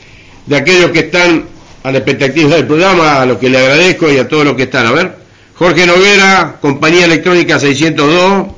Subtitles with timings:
[0.49, 1.45] de aquellos que están
[1.83, 4.63] a la expectativa del programa, a los que le agradezco y a todos los que
[4.63, 4.87] están.
[4.87, 5.15] A ver,
[5.53, 8.09] Jorge Noguera, Compañía Electrónica 602.
[8.09, 8.55] Bueno,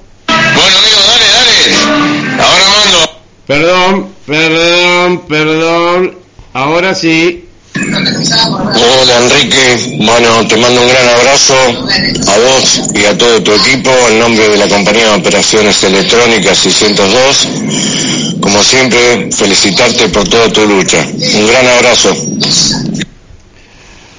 [0.55, 2.41] amigo, dale, dale.
[2.41, 3.21] Ahora mando.
[3.45, 6.17] Perdón, perdón, perdón.
[6.53, 7.49] Ahora sí.
[7.81, 13.89] Hola Enrique, bueno, te mando un gran abrazo a vos y a todo tu equipo
[14.07, 17.47] en nombre de la compañía de operaciones electrónicas 602.
[18.39, 21.03] Como siempre, felicitarte por toda tu lucha.
[21.33, 22.15] Un gran abrazo.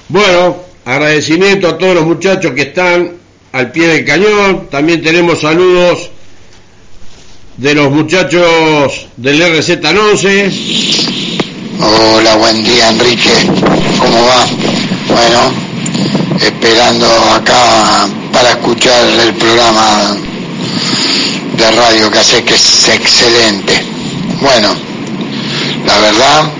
[0.09, 3.13] Bueno, agradecimiento a todos los muchachos que están
[3.53, 4.67] al pie del cañón.
[4.69, 6.09] También tenemos saludos
[7.55, 11.22] de los muchachos del RZ11
[11.79, 13.31] Hola, buen día Enrique,
[13.99, 14.45] ¿cómo va?
[15.07, 15.51] Bueno,
[16.39, 20.15] esperando acá para escuchar el programa
[21.57, 23.83] de radio que hace que es excelente.
[24.41, 24.69] Bueno,
[25.85, 26.51] la verdad,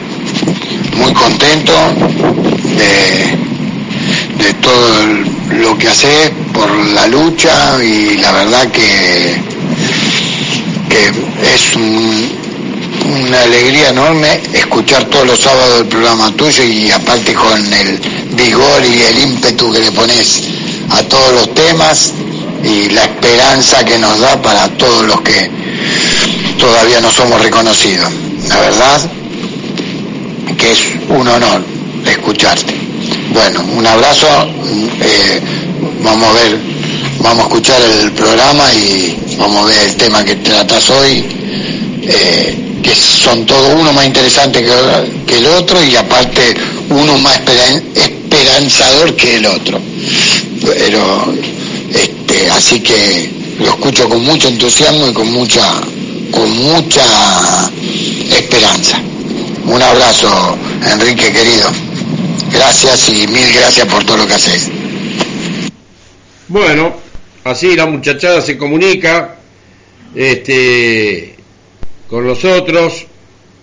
[0.97, 1.73] muy contento
[2.77, 3.37] de,
[4.43, 5.05] de todo
[5.59, 9.35] lo que hace por la lucha y la verdad que,
[10.89, 12.42] que es un,
[13.05, 17.99] una alegría enorme escuchar todos los sábados el programa tuyo y aparte con el
[18.31, 20.43] vigor y el ímpetu que le pones
[20.89, 22.13] a todos los temas
[22.63, 25.49] y la esperanza que nos da para todos los que
[26.57, 28.09] todavía no somos reconocidos.
[28.47, 29.01] La verdad
[30.57, 31.63] que es un honor
[32.05, 32.73] escucharte.
[33.33, 34.27] Bueno, un abrazo,
[35.01, 35.41] eh,
[36.03, 36.57] vamos a ver,
[37.19, 41.25] vamos a escuchar el programa y vamos a ver el tema que tratas hoy.
[42.03, 46.53] Eh, que son todos uno más interesante que, el otro y aparte
[46.89, 47.39] uno más
[47.95, 49.79] esperanzador que el otro.
[50.61, 51.33] Pero,
[51.89, 55.65] este, así que lo escucho con mucho entusiasmo y con mucha,
[56.31, 57.05] con mucha
[58.37, 59.01] esperanza.
[59.65, 60.57] Un abrazo,
[60.91, 61.71] Enrique querido.
[62.51, 64.69] Gracias y mil gracias por todo lo que haces.
[66.49, 66.93] Bueno,
[67.45, 69.37] así la muchachada se comunica.
[70.13, 71.32] Este,
[72.13, 73.07] con nosotros,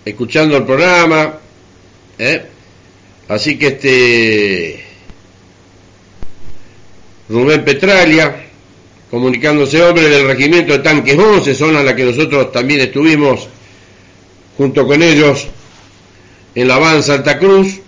[0.03, 1.35] escuchando el programa.
[2.19, 2.45] ¿eh?
[3.29, 4.85] Así que este
[7.29, 8.47] Rubén Petralia,
[9.09, 13.47] comunicándose hombre del regimiento de tanques 11, zona en la que nosotros también estuvimos
[14.57, 15.47] junto con ellos
[16.53, 17.79] en la van Santa Cruz.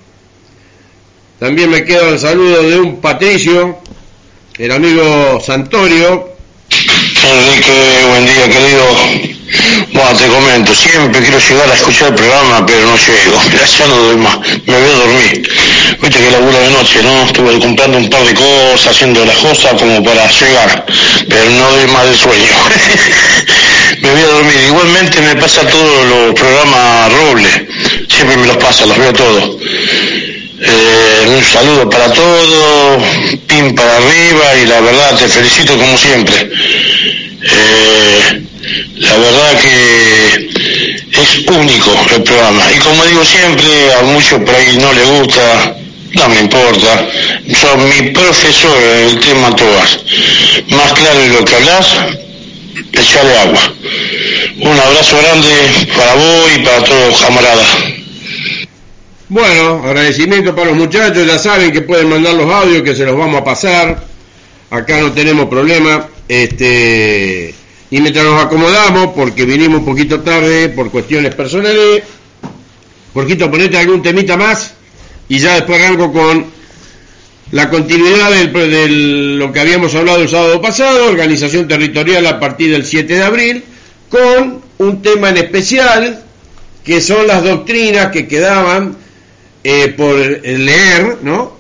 [1.40, 3.80] También me queda el saludo de un Patricio,
[4.58, 6.30] el amigo Santorio.
[6.70, 9.33] Enrique, buen día querido.
[9.94, 13.42] Bueno, te comento, siempre quiero llegar a escuchar el programa, pero no llego.
[13.80, 15.50] Ya no doy más, me voy a dormir.
[16.02, 17.24] Viste que laburo de noche, ¿no?
[17.24, 20.86] Estuve comprando un par de cosas, haciendo las cosas como para llegar,
[21.28, 22.54] pero no doy más de sueño.
[24.02, 24.56] me voy a dormir.
[24.68, 27.68] Igualmente me pasa todos los programas Roble,
[28.10, 29.58] siempre me los pasa, los veo todos.
[30.66, 33.04] Eh, un saludo para todos,
[33.48, 36.50] pin para arriba y la verdad te felicito como siempre.
[37.44, 38.42] Eh,
[38.98, 40.50] la verdad que
[41.12, 42.64] es único el programa.
[42.76, 45.76] Y como digo siempre, a muchos por ahí no le gusta,
[46.14, 47.08] no me importa.
[47.54, 50.00] Son mi profesor en el tema todas.
[50.70, 51.88] Más claro de lo que hablas,
[52.92, 53.74] echarle agua.
[54.62, 55.50] Un abrazo grande
[55.96, 57.68] para vos y para todos camaradas.
[59.30, 63.18] Bueno, agradecimiento para los muchachos, ya saben que pueden mandar los audios que se los
[63.18, 64.14] vamos a pasar
[64.74, 66.08] acá no tenemos problema.
[66.28, 67.54] Este,
[67.92, 72.04] y mientras nos acomodamos, porque vinimos un poquito tarde por cuestiones personales,
[73.14, 74.74] poquito ponete algún temita más
[75.30, 76.46] y ya después arranco con
[77.52, 78.88] la continuidad de
[79.38, 83.64] lo que habíamos hablado el sábado pasado, organización territorial a partir del 7 de abril,
[84.10, 86.24] con un tema en especial
[86.84, 88.98] que son las doctrinas que quedaban
[89.64, 91.58] eh, por leer, ¿no?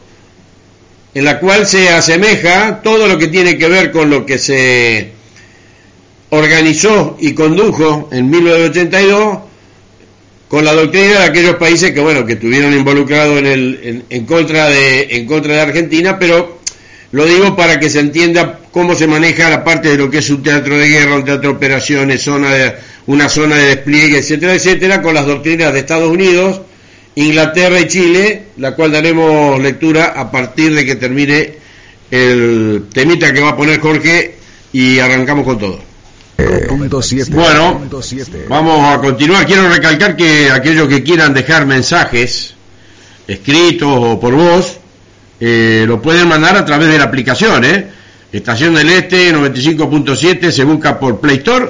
[1.15, 5.11] En la cual se asemeja todo lo que tiene que ver con lo que se
[6.31, 9.37] organizó y condujo en 1982
[10.47, 14.67] con la doctrina de aquellos países que bueno que estuvieron involucrados en, el, en, contra
[14.67, 16.59] de en contra de Argentina pero
[17.11, 20.29] lo digo para que se entienda cómo se maneja la parte de lo que es
[20.31, 22.73] un teatro de guerra un teatro de operaciones zona de
[23.05, 26.61] una zona de despliegue etcétera etcétera con las doctrinas de Estados Unidos
[27.15, 31.55] Inglaterra y Chile la cual daremos lectura a partir de que termine
[32.11, 34.35] el temita que va a poner Jorge
[34.71, 35.93] y arrancamos con todo
[37.29, 37.81] bueno,
[38.49, 39.45] vamos a continuar.
[39.45, 42.55] Quiero recalcar que aquellos que quieran dejar mensajes
[43.27, 44.79] escritos o por voz,
[45.39, 47.87] eh, lo pueden mandar a través de la aplicación, ¿eh?
[48.31, 51.69] Estación del Este 95.7 se busca por Play Store.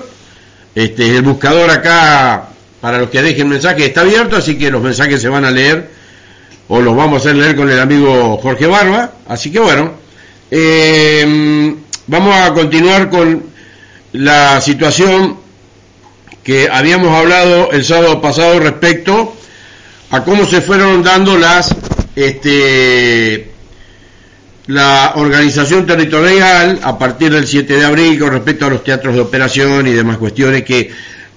[0.74, 2.50] Este, el buscador acá,
[2.84, 5.90] para los que dejen mensajes, está abierto, así que los mensajes se van a leer
[6.68, 9.10] o los vamos a hacer leer con el amigo Jorge Barba.
[9.26, 9.94] Así que bueno,
[10.52, 11.76] eh,
[12.08, 13.42] vamos a continuar con
[14.12, 15.38] la situación
[16.44, 19.34] que habíamos hablado el sábado pasado respecto
[20.10, 21.74] a cómo se fueron dando las
[22.18, 23.50] este
[24.68, 29.22] la organización territorial a partir del 7 de abril con respecto a los teatros de
[29.22, 30.92] operación y demás cuestiones que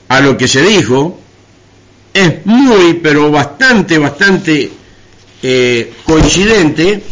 [0.09, 1.21] a lo que se dijo
[2.17, 4.71] es muy pero bastante bastante
[5.43, 7.03] eh, coincidente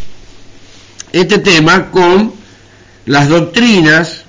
[1.13, 2.33] este tema con
[3.07, 4.25] las doctrinas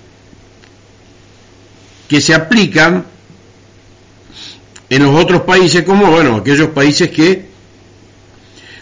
[2.10, 3.06] que se aplican
[4.90, 7.48] en los otros países como, bueno, aquellos países que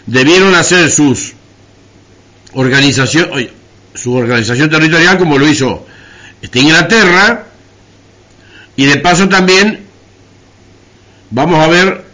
[0.04, 1.32] debieron hacer sus
[2.52, 3.30] organización,
[3.94, 5.86] su organización territorial como lo hizo
[6.42, 7.46] este, Inglaterra
[8.76, 9.83] y de paso también
[11.34, 12.04] vamos a ver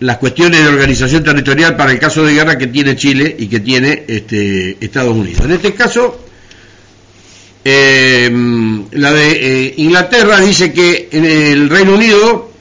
[0.00, 3.60] las cuestiones de organización territorial para el caso de guerra que tiene Chile y que
[3.60, 5.44] tiene este, Estados Unidos.
[5.44, 6.20] En este caso,
[7.64, 8.30] eh,
[8.92, 12.52] la de eh, Inglaterra dice que en el Reino Unido,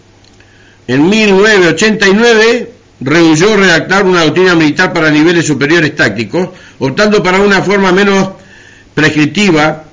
[0.88, 2.72] en 1989,
[3.02, 8.30] rehuyó redactar una doctrina militar para niveles superiores tácticos, optando para una forma menos
[8.94, 9.84] prescriptiva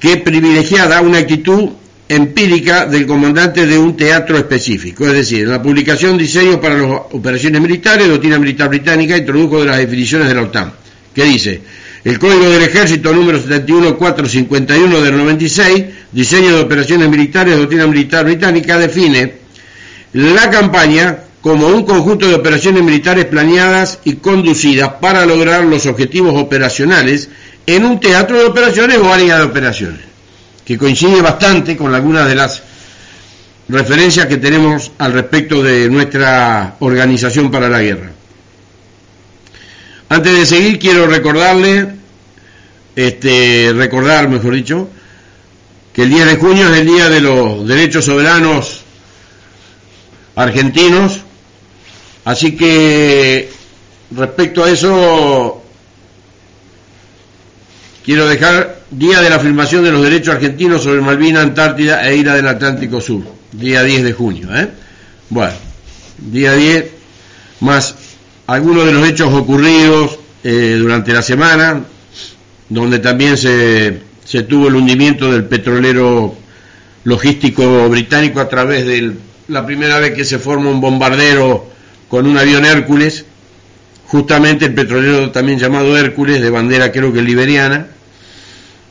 [0.00, 1.70] que privilegiada una actitud
[2.08, 5.06] empírica del comandante de un teatro específico.
[5.06, 9.78] Es decir, la publicación Diseños para las operaciones militares, Doctrina Militar Británica, introdujo de las
[9.78, 10.72] definiciones de la OTAN,
[11.14, 11.60] que dice,
[12.04, 18.76] el Código del Ejército número 71451 del 96, Diseño de Operaciones Militares, Doctrina Militar Británica,
[18.76, 19.34] define
[20.12, 26.40] la campaña como un conjunto de operaciones militares planeadas y conducidas para lograr los objetivos
[26.40, 27.28] operacionales
[27.66, 30.00] en un teatro de operaciones o área de operaciones,
[30.72, 32.62] que coincide bastante con algunas de las
[33.68, 38.10] referencias que tenemos al respecto de nuestra organización para la guerra.
[40.08, 41.88] Antes de seguir, quiero recordarle,
[42.96, 44.88] este, recordar, mejor dicho,
[45.92, 48.80] que el 10 de junio es el Día de los Derechos Soberanos
[50.36, 51.20] Argentinos,
[52.24, 53.50] así que
[54.10, 55.62] respecto a eso,
[58.06, 62.34] quiero dejar Día de la afirmación de los derechos argentinos sobre Malvina, Antártida e Isla
[62.34, 64.54] del Atlántico Sur, día 10 de junio.
[64.54, 64.68] ¿eh?
[65.30, 65.54] Bueno,
[66.18, 66.90] día 10
[67.60, 67.94] más
[68.46, 71.80] algunos de los hechos ocurridos eh, durante la semana,
[72.68, 76.36] donde también se, se, tuvo el hundimiento del petrolero
[77.04, 79.14] logístico británico a través de
[79.48, 81.66] la primera vez que se forma un bombardero
[82.08, 83.24] con un avión Hércules,
[84.04, 87.86] justamente el petrolero también llamado Hércules, de bandera creo que liberiana,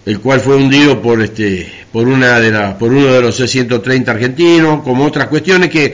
[0.06, 4.08] el cual fue hundido por este por una de las por uno de los C-130
[4.08, 5.94] argentinos, como otras cuestiones que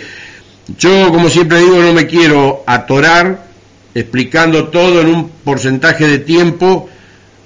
[0.77, 3.47] yo como siempre digo no me quiero atorar
[3.93, 6.89] explicando todo en un porcentaje de tiempo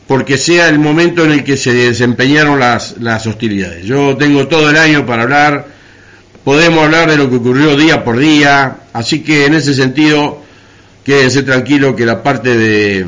[0.07, 3.85] porque sea el momento en el que se desempeñaron las, las hostilidades.
[3.85, 5.67] Yo tengo todo el año para hablar,
[6.43, 10.41] podemos hablar de lo que ocurrió día por día, así que en ese sentido
[11.05, 13.05] quédense tranquilo que la parte de,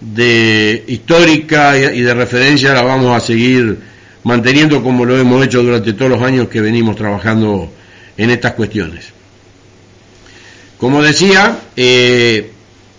[0.00, 3.78] de histórica y de referencia la vamos a seguir
[4.24, 7.72] manteniendo como lo hemos hecho durante todos los años que venimos trabajando
[8.16, 9.06] en estas cuestiones.
[10.78, 12.50] Como decía, eh,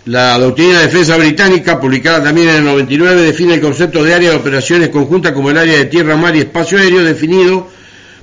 [0.08, 4.30] La doctrina de defensa británica, publicada también en el 99, define el concepto de área
[4.30, 7.68] de operaciones conjunta como el área de tierra, mar y espacio aéreo definido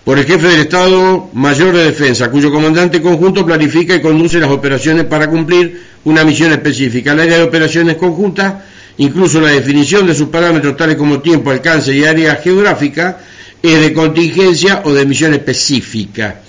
[0.04, 4.50] por el jefe del Estado Mayor de Defensa, cuyo comandante conjunto planifica y conduce las
[4.50, 7.12] operaciones para cumplir una misión específica.
[7.12, 8.54] El área de operaciones conjuntas,
[8.98, 13.18] incluso la definición de sus parámetros tales como tiempo, alcance y área geográfica,
[13.62, 16.40] es de contingencia o de misión específica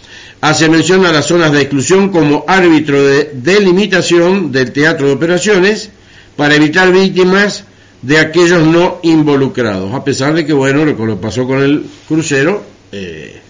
[0.42, 5.90] hace mención a las zonas de exclusión como árbitro de delimitación del teatro de operaciones
[6.36, 7.64] para evitar víctimas
[8.04, 13.42] de aquellos no involucrados, a pesar de que, bueno, lo pasó con el crucero, eh,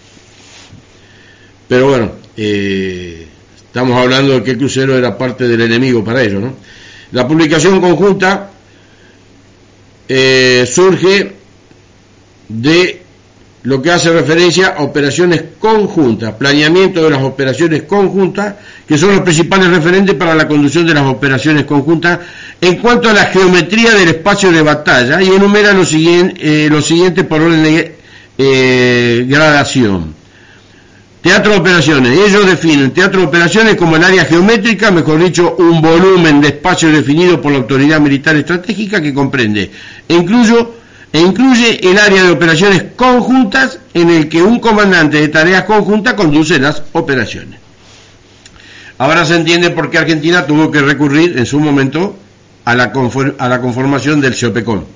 [1.68, 3.26] pero bueno, eh,
[3.64, 6.54] estamos hablando de que el crucero era parte del enemigo para ellos, ¿no?
[7.12, 8.50] La publicación conjunta
[10.08, 11.32] eh, surge
[12.48, 13.02] de
[13.66, 18.54] lo que hace referencia a operaciones conjuntas, planeamiento de las operaciones conjuntas,
[18.86, 22.20] que son los principales referentes para la conducción de las operaciones conjuntas
[22.60, 27.24] en cuanto a la geometría del espacio de batalla y enumera lo siguiente, eh, siguientes
[27.24, 27.96] por orden de
[28.38, 30.14] eh, gradación.
[31.26, 32.16] Teatro de operaciones.
[32.16, 36.88] Ellos definen teatro de operaciones como el área geométrica, mejor dicho, un volumen de espacio
[36.88, 39.72] definido por la autoridad militar estratégica que comprende
[40.08, 40.54] e incluye
[41.12, 46.14] e incluye el área de operaciones conjuntas en el que un comandante de tareas conjuntas
[46.14, 47.58] conduce las operaciones.
[48.96, 52.16] Ahora se entiende por qué Argentina tuvo que recurrir en su momento
[52.64, 54.95] a la, conformación del CEOPECON.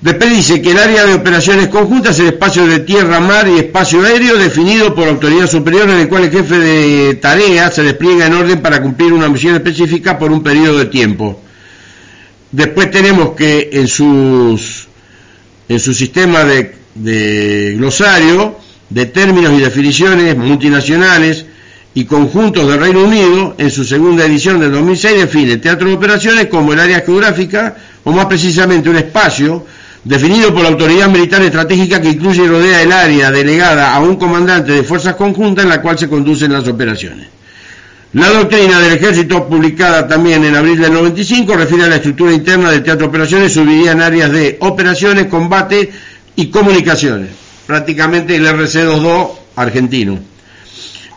[0.00, 3.58] Después dice que el área de operaciones conjuntas es el espacio de tierra, mar y
[3.58, 8.26] espacio aéreo definido por autoridad superior en el cual el jefe de tarea se despliega
[8.26, 11.42] en orden para cumplir una misión específica por un periodo de tiempo.
[12.50, 14.88] Después tenemos que en, sus,
[15.68, 18.56] en su sistema de, de glosario
[18.88, 21.44] de términos y definiciones multinacionales
[21.92, 26.46] y conjuntos del Reino Unido, en su segunda edición del 2006, define teatro de operaciones
[26.46, 29.66] como el área geográfica, o más precisamente un espacio,
[30.04, 34.16] definido por la autoridad militar estratégica que incluye y rodea el área delegada a un
[34.16, 37.28] comandante de fuerzas conjuntas en la cual se conducen las operaciones.
[38.12, 42.70] La doctrina del ejército, publicada también en abril del 95, refiere a la estructura interna
[42.70, 45.92] del teatro de operaciones, subiría en áreas de operaciones, combate
[46.34, 47.30] y comunicaciones,
[47.66, 50.18] prácticamente el RC-22 argentino.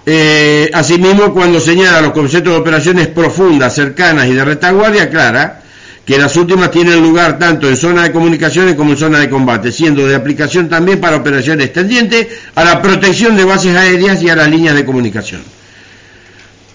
[0.05, 5.62] Eh, asimismo, cuando señala los conceptos de operaciones profundas, cercanas y de retaguardia, aclara
[6.05, 9.71] que las últimas tienen lugar tanto en zona de comunicaciones como en zona de combate,
[9.71, 14.35] siendo de aplicación también para operaciones tendientes a la protección de bases aéreas y a
[14.35, 15.41] las líneas de comunicación.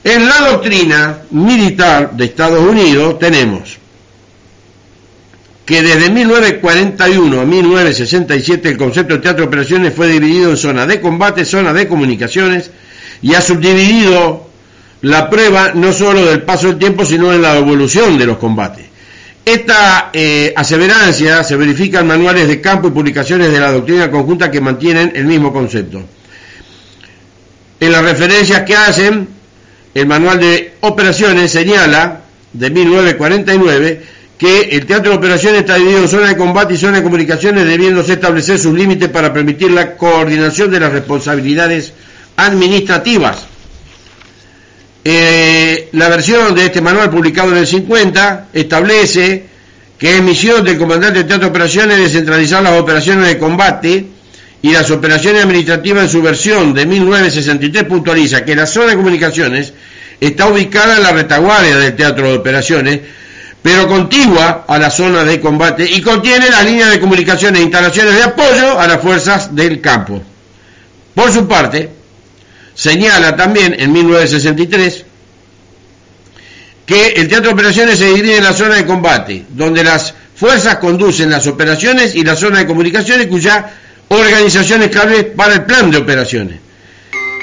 [0.02, 3.76] En la doctrina militar de Estados Unidos tenemos
[5.66, 10.88] que desde 1941 a 1967 el concepto de teatro de operaciones fue dividido en zonas
[10.88, 12.70] de combate, zonas de comunicaciones
[13.20, 14.48] y ha subdividido
[15.02, 18.87] la prueba no solo del paso del tiempo, sino en la evolución de los combates.
[19.48, 24.50] Esta eh, aseverancia se verifica en manuales de campo y publicaciones de la doctrina conjunta
[24.50, 26.02] que mantienen el mismo concepto.
[27.80, 29.26] En las referencias que hacen,
[29.94, 34.02] el manual de operaciones señala, de 1949,
[34.36, 37.64] que el teatro de operaciones está dividido en zona de combate y zona de comunicaciones,
[37.64, 41.94] debiéndose establecer sus límites para permitir la coordinación de las responsabilidades
[42.36, 43.47] administrativas.
[45.10, 49.46] Eh, la versión de este manual publicado en el 50 establece
[49.96, 54.06] que es misión del comandante de teatro de operaciones descentralizar las operaciones de combate
[54.60, 59.72] y las operaciones administrativas en su versión de 1963 puntualiza que la zona de comunicaciones
[60.20, 63.00] está ubicada en la retaguardia del teatro de operaciones,
[63.62, 68.14] pero contigua a la zona de combate y contiene las líneas de comunicaciones e instalaciones
[68.14, 70.22] de apoyo a las fuerzas del campo.
[71.14, 71.96] Por su parte,
[72.78, 75.04] señala también en 1963
[76.86, 80.76] que el teatro de operaciones se divide en la zona de combate, donde las fuerzas
[80.76, 83.68] conducen las operaciones y la zona de comunicaciones cuya
[84.06, 86.60] organizaciones clave para el plan de operaciones.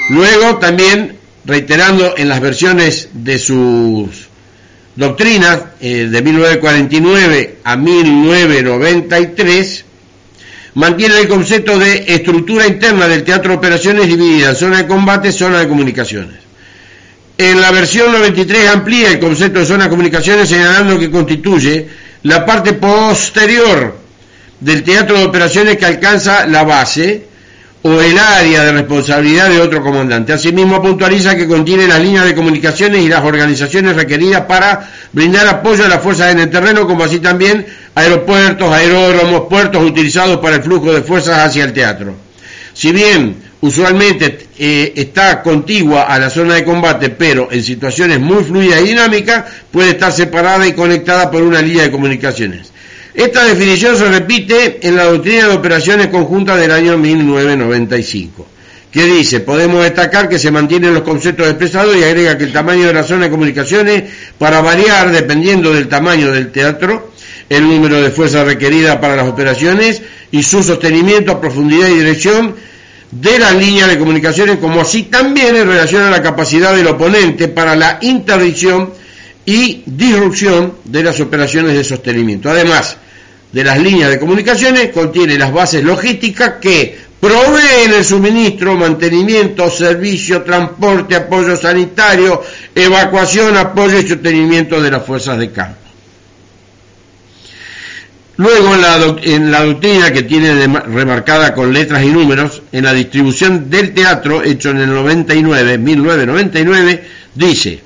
[0.08, 4.28] Luego también, reiterando en las versiones de sus
[4.96, 9.84] doctrinas eh, de 1949 a 1993,
[10.76, 15.60] mantiene el concepto de estructura interna del teatro de operaciones dividida zona de combate zona
[15.60, 16.36] de comunicaciones.
[17.38, 21.88] En la versión 93 amplía el concepto de zona de comunicaciones señalando que constituye
[22.24, 23.96] la parte posterior
[24.60, 27.25] del teatro de operaciones que alcanza la base
[27.86, 30.32] o el área de responsabilidad de otro comandante.
[30.32, 35.84] Asimismo, puntualiza que contiene las líneas de comunicaciones y las organizaciones requeridas para brindar apoyo
[35.84, 37.64] a las fuerzas en el terreno, como así también
[37.94, 42.16] aeropuertos, aeródromos, puertos utilizados para el flujo de fuerzas hacia el teatro.
[42.74, 48.42] Si bien usualmente eh, está contigua a la zona de combate, pero en situaciones muy
[48.42, 52.72] fluidas y dinámicas puede estar separada y conectada por una línea de comunicaciones.
[53.16, 58.46] Esta definición se repite en la doctrina de operaciones conjuntas del año 1995,
[58.92, 62.86] que dice, podemos destacar que se mantienen los conceptos expresados y agrega que el tamaño
[62.86, 64.04] de la zona de comunicaciones,
[64.36, 67.10] para variar dependiendo del tamaño del teatro,
[67.48, 72.54] el número de fuerzas requeridas para las operaciones y su sostenimiento a profundidad y dirección
[73.12, 77.48] de las líneas de comunicaciones, como así también en relación a la capacidad del oponente
[77.48, 78.92] para la interdicción
[79.46, 82.50] y disrupción de las operaciones de sostenimiento.
[82.50, 82.98] Además
[83.52, 90.42] de las líneas de comunicaciones, contiene las bases logísticas que proveen el suministro, mantenimiento, servicio,
[90.42, 92.42] transporte, apoyo sanitario,
[92.74, 95.86] evacuación, apoyo y sostenimiento de las fuerzas de campo.
[98.38, 103.94] Luego en la, doctrina que tiene remarcada con letras y números, en la distribución del
[103.94, 107.80] teatro, hecho en el 99, 1999, dice,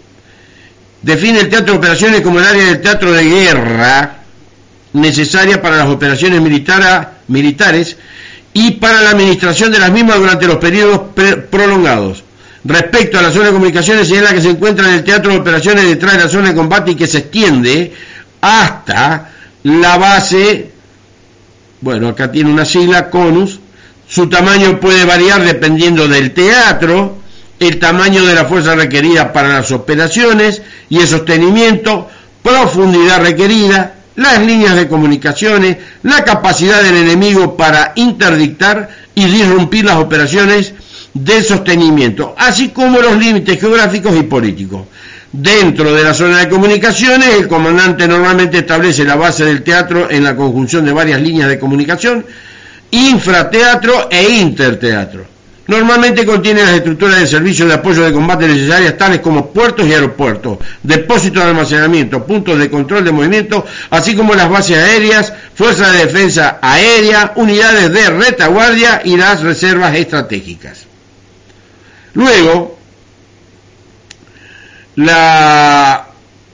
[1.02, 4.19] define el teatro de operaciones como el área del teatro de guerra
[4.92, 6.40] necesaria para las operaciones
[7.28, 7.96] militares
[8.52, 11.02] y para la administración de las mismas durante los periodos
[11.50, 12.24] prolongados.
[12.64, 15.86] Respecto a la zona de comunicaciones, señala que se encuentra en el teatro de operaciones
[15.86, 17.94] detrás de la zona de combate y que se extiende
[18.40, 19.30] hasta
[19.62, 20.70] la base,
[21.80, 23.60] bueno, acá tiene una sigla, CONUS,
[24.08, 27.18] su tamaño puede variar dependiendo del teatro,
[27.60, 32.08] el tamaño de la fuerza requerida para las operaciones y el sostenimiento,
[32.42, 39.96] profundidad requerida, las líneas de comunicaciones, la capacidad del enemigo para interdictar y disrumpir las
[39.96, 40.74] operaciones
[41.14, 44.82] de sostenimiento, así como los límites geográficos y políticos.
[45.32, 50.24] Dentro de la zona de comunicaciones, el comandante normalmente establece la base del teatro en
[50.24, 52.26] la conjunción de varias líneas de comunicación,
[52.90, 55.39] infrateatro e interteatro.
[55.70, 59.92] Normalmente contiene las estructuras de servicio de apoyo de combate necesarias tales como puertos y
[59.92, 65.92] aeropuertos, depósitos de almacenamiento, puntos de control de movimiento, así como las bases aéreas, fuerzas
[65.92, 70.86] de defensa aérea, unidades de retaguardia y las reservas estratégicas.
[72.14, 72.76] Luego,
[74.96, 76.08] la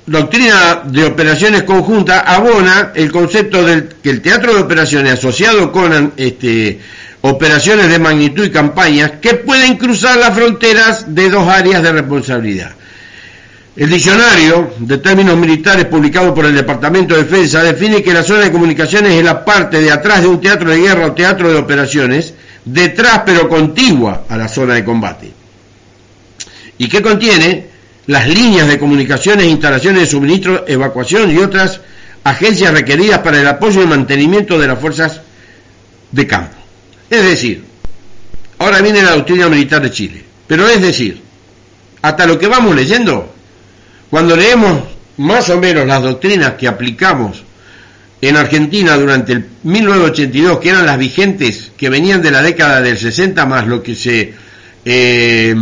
[0.04, 6.12] doctrina de operaciones conjuntas abona el concepto del que el teatro de operaciones asociado con
[6.18, 6.80] este,
[7.28, 12.72] operaciones de magnitud y campañas que pueden cruzar las fronteras de dos áreas de responsabilidad.
[13.76, 18.44] El diccionario de términos militares publicado por el Departamento de Defensa define que la zona
[18.44, 21.58] de comunicaciones es la parte de atrás de un teatro de guerra o teatro de
[21.58, 22.32] operaciones,
[22.64, 25.30] detrás pero contigua a la zona de combate.
[26.78, 27.66] Y que contiene
[28.06, 31.80] las líneas de comunicaciones, instalaciones de suministro, evacuación y otras
[32.24, 35.20] agencias requeridas para el apoyo y mantenimiento de las fuerzas
[36.12, 36.55] de campo.
[37.08, 37.64] Es decir,
[38.58, 41.20] ahora viene la doctrina militar de Chile, pero es decir,
[42.02, 43.32] hasta lo que vamos leyendo,
[44.10, 44.82] cuando leemos
[45.18, 47.42] más o menos las doctrinas que aplicamos
[48.20, 52.98] en Argentina durante el 1982, que eran las vigentes, que venían de la década del
[52.98, 54.34] 60 más lo que se
[54.84, 55.54] eh,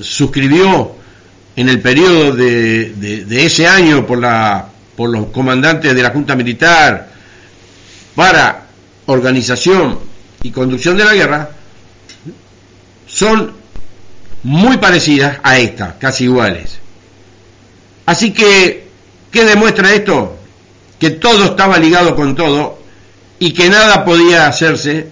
[0.00, 0.94] suscribió
[1.56, 7.10] en el periodo de, ese año por, la, por los comandantes de la Junta Militar
[8.14, 8.66] para
[9.06, 10.13] organización
[10.44, 11.50] y conducción de la guerra,
[13.08, 13.52] son
[14.44, 16.78] muy parecidas a esta, casi iguales.
[18.06, 18.86] Así que,
[19.32, 20.36] ¿qué demuestra esto?
[21.00, 22.78] Que todo estaba ligado con todo
[23.38, 25.08] y que nada podía hacerse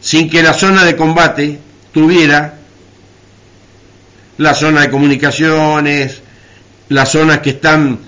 [0.00, 1.58] sin que la zona de combate
[1.92, 2.58] tuviera
[4.38, 6.22] la zona de comunicaciones,
[6.88, 8.00] las zonas que están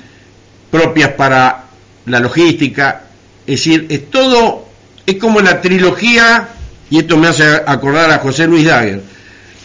[0.72, 1.66] propias para
[2.06, 3.09] la logística,
[3.46, 4.66] es decir, es todo,
[5.06, 6.48] es como la trilogía,
[6.90, 9.02] y esto me hace acordar a José Luis Daguer,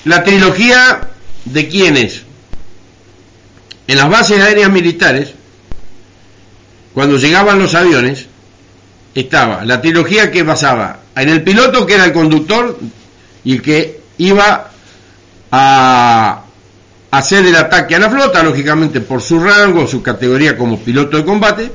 [0.05, 1.09] la trilogía
[1.45, 2.23] de quienes
[3.87, 5.33] en las bases aéreas militares,
[6.93, 8.25] cuando llegaban los aviones,
[9.13, 12.77] estaba la trilogía que pasaba en el piloto que era el conductor
[13.43, 14.71] y que iba
[15.51, 16.43] a
[17.11, 21.25] hacer el ataque a la flota, lógicamente por su rango, su categoría como piloto de
[21.25, 21.71] combate.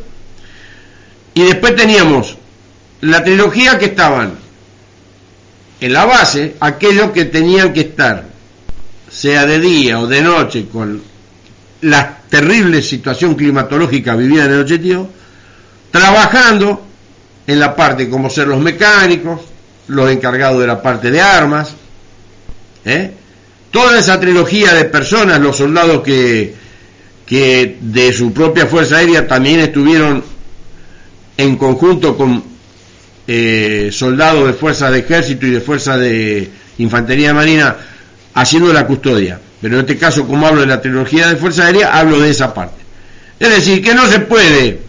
[1.34, 2.36] Y después teníamos
[3.02, 4.34] la trilogía que estaban
[5.80, 8.24] en la base, aquellos que tenían que estar,
[9.10, 11.02] sea de día o de noche, con
[11.82, 15.08] la terrible situación climatológica vivida en el objetivo,
[15.90, 16.86] trabajando
[17.46, 19.40] en la parte como ser los mecánicos,
[19.88, 21.74] los encargados de la parte de armas,
[22.84, 23.10] ¿eh?
[23.70, 26.54] toda esa trilogía de personas, los soldados que,
[27.26, 30.22] que de su propia Fuerza Aérea también estuvieron
[31.40, 32.42] en conjunto con
[33.26, 37.76] eh, soldados de fuerzas de ejército y de fuerzas de infantería marina
[38.34, 39.40] haciendo la custodia.
[39.60, 42.52] Pero en este caso, como hablo de la tecnología de Fuerza Aérea, hablo de esa
[42.54, 42.80] parte.
[43.38, 44.80] Es decir, que no se puede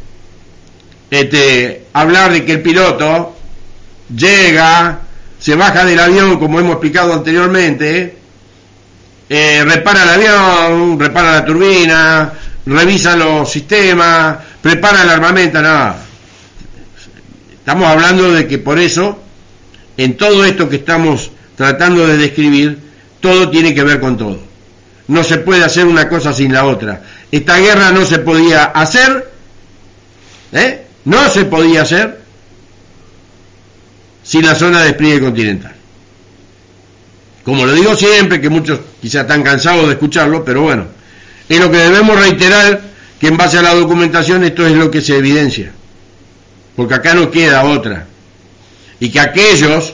[1.10, 3.36] este, hablar de que el piloto
[4.16, 5.00] llega,
[5.40, 8.16] se baja del avión, como hemos explicado anteriormente,
[9.30, 12.34] eh, repara el avión, repara la turbina,
[12.66, 15.96] revisa los sistemas, prepara el armamento, nada.
[17.62, 19.20] Estamos hablando de que por eso,
[19.96, 22.80] en todo esto que estamos tratando de describir,
[23.20, 24.40] todo tiene que ver con todo.
[25.08, 27.04] No se puede hacer una cosa sin la otra.
[27.32, 29.32] Esta guerra no se podía hacer,
[30.54, 30.86] ¿eh?
[31.06, 32.20] No se podía hacer
[34.24, 35.76] sin la zona de despliegue continental.
[37.44, 40.88] Como lo digo siempre, que muchos quizás están cansados de escucharlo, pero bueno,
[41.48, 42.82] es lo que debemos reiterar
[43.20, 45.74] que en base a la documentación esto es lo que se evidencia.
[46.82, 48.08] Porque acá no queda otra.
[49.00, 49.94] Y que aquellos,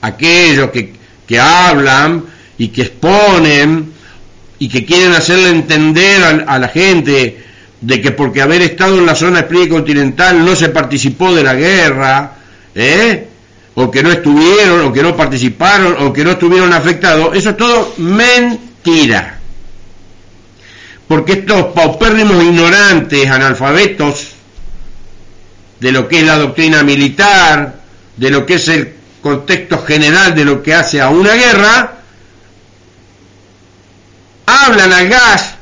[0.00, 0.94] aquellos que,
[1.26, 2.24] que hablan
[2.56, 3.92] y que exponen
[4.58, 7.44] y que quieren hacerle entender a, la gente
[7.82, 11.52] de que porque haber estado en la zona despliegue continental no se participó de la
[11.52, 12.32] guerra,
[12.74, 13.28] ¿eh?
[13.74, 17.56] o que no estuvieron, o que no participaron, o que no estuvieron afectados, eso es
[17.58, 19.38] todo mentira.
[21.06, 24.35] Porque estos paupérrimos ignorantes, analfabetos,
[25.80, 27.80] de lo que es la doctrina militar,
[28.16, 31.98] de lo que es el contexto general de lo que hace a una guerra,
[34.46, 35.54] hablan al gas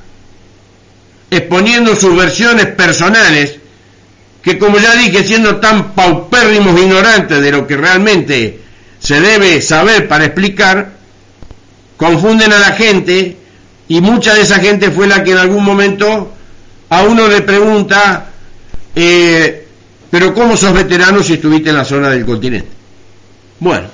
[1.31, 3.59] exponiendo sus versiones personales
[4.43, 8.61] que como ya dije, siendo tan paupérrimos ignorantes de lo que realmente
[9.01, 10.91] se debe saber para explicar,
[11.97, 13.39] confunden a la gente
[13.89, 16.31] y mucha de esa gente fue la que en algún momento
[16.91, 18.27] a uno le pregunta,
[18.95, 19.64] eh,
[20.15, 22.69] pero ¿cómo sos veterano si estuviste en la zona del continente?
[23.59, 23.89] Bueno,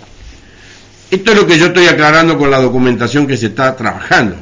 [1.11, 4.37] esto es lo que yo estoy aclarando con la documentación que se está trabajando.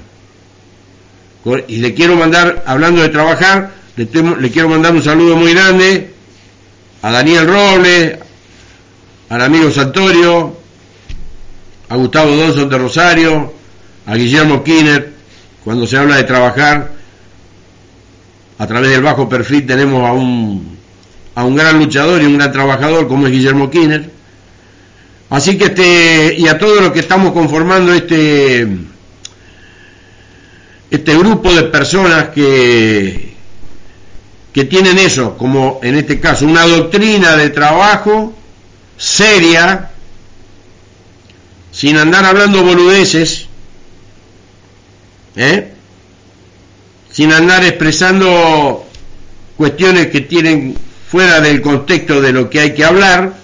[1.68, 4.08] Y le quiero mandar, hablando de trabajar, le,
[4.50, 6.14] quiero mandar un saludo muy grande
[7.00, 8.18] a Daniel Robles,
[9.28, 10.56] al amigo Santorio,
[11.90, 13.54] a Gustavo Donson de Rosario,
[14.04, 15.12] a Guillermo Kinner,
[15.62, 16.90] cuando se habla de trabajar,
[18.58, 20.77] a través del bajo perfil tenemos a un,
[21.38, 24.11] a un gran luchador y un gran trabajador como es Guillermo Kinner.
[25.31, 28.66] Así que este, y a todos los que estamos conformando este,
[30.90, 33.35] este grupo de personas que,
[34.53, 38.35] que tienen eso, como en este caso, una doctrina de trabajo
[38.96, 39.90] seria,
[41.70, 43.46] sin andar hablando boludeces,
[45.37, 45.72] ¿eh?
[47.12, 48.85] sin andar expresando
[49.57, 53.34] cuestiones que tienen fuera del contexto de lo que hay que hablar,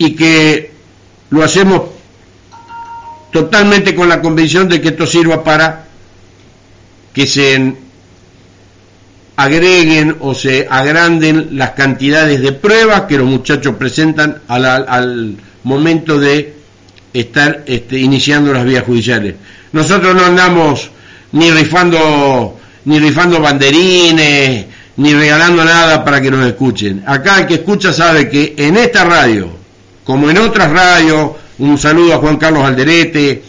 [0.00, 0.72] y que
[1.28, 1.82] lo hacemos
[3.30, 5.84] totalmente con la convicción de que esto sirva para
[7.12, 7.74] que se
[9.36, 16.54] agreguen o se agranden las cantidades de pruebas que los muchachos presentan al, momento de
[17.12, 19.34] estar este, iniciando las vías judiciales.
[19.72, 20.90] Nosotros no andamos
[21.32, 24.64] ni rifando ni rifando banderines,
[24.96, 27.02] ni regalando nada para que nos escuchen.
[27.06, 29.48] Acá el que escucha sabe que en esta radio,
[30.04, 33.42] como en otras radios, un saludo a Juan Carlos Alderete,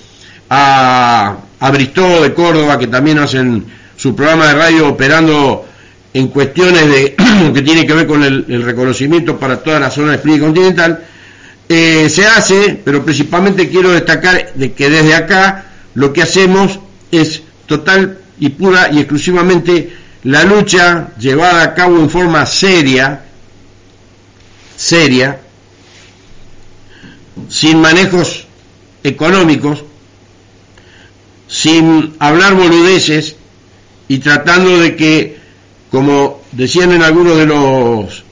[0.50, 5.66] a, a Bristol de Córdoba, que también hacen su programa de radio operando
[6.14, 7.16] en cuestiones de
[7.54, 11.04] que tiene que ver con el, reconocimiento para toda la zona de despliegue continental,
[11.70, 16.80] eh, se hace, pero principalmente quiero destacar de que desde acá lo que hacemos
[17.12, 23.26] es total y pura y exclusivamente la lucha llevada a cabo en forma seria,
[24.76, 25.40] seria,
[27.50, 28.46] sin manejos
[29.04, 29.84] económicos,
[31.48, 33.36] sin hablar boludeces
[34.08, 35.42] y tratando de que
[35.92, 38.24] como decían en algunos de los,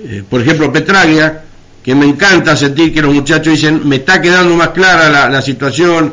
[0.00, 1.42] eh, por ejemplo, Petraglia,
[1.82, 6.12] que me encanta sentir que los muchachos dicen, me está quedando más clara la, situación,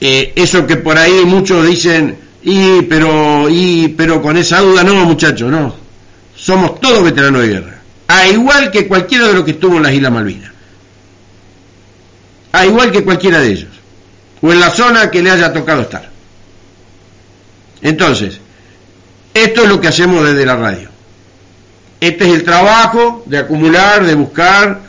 [0.00, 5.04] eh, eso que por ahí muchos dicen, y pero, y pero con esa duda, no
[5.04, 5.74] muchachos, no,
[6.34, 9.92] somos todos veteranos de guerra, a igual que cualquiera de los que estuvo en las
[9.92, 10.50] Islas Malvinas,
[12.52, 13.68] a igual que cualquiera de ellos,
[14.40, 16.08] o en la zona que le haya tocado estar.
[17.82, 18.40] Entonces,
[19.34, 20.88] esto es lo que hacemos desde la radio.
[22.00, 24.80] Este es el trabajo de acumular, de buscar,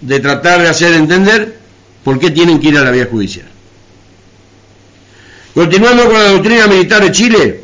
[0.00, 1.56] de tratar de hacer entender
[2.02, 3.46] por qué tienen que ir a la vía judicial.
[5.56, 7.60] Continuando con la doctrina militar de Chile,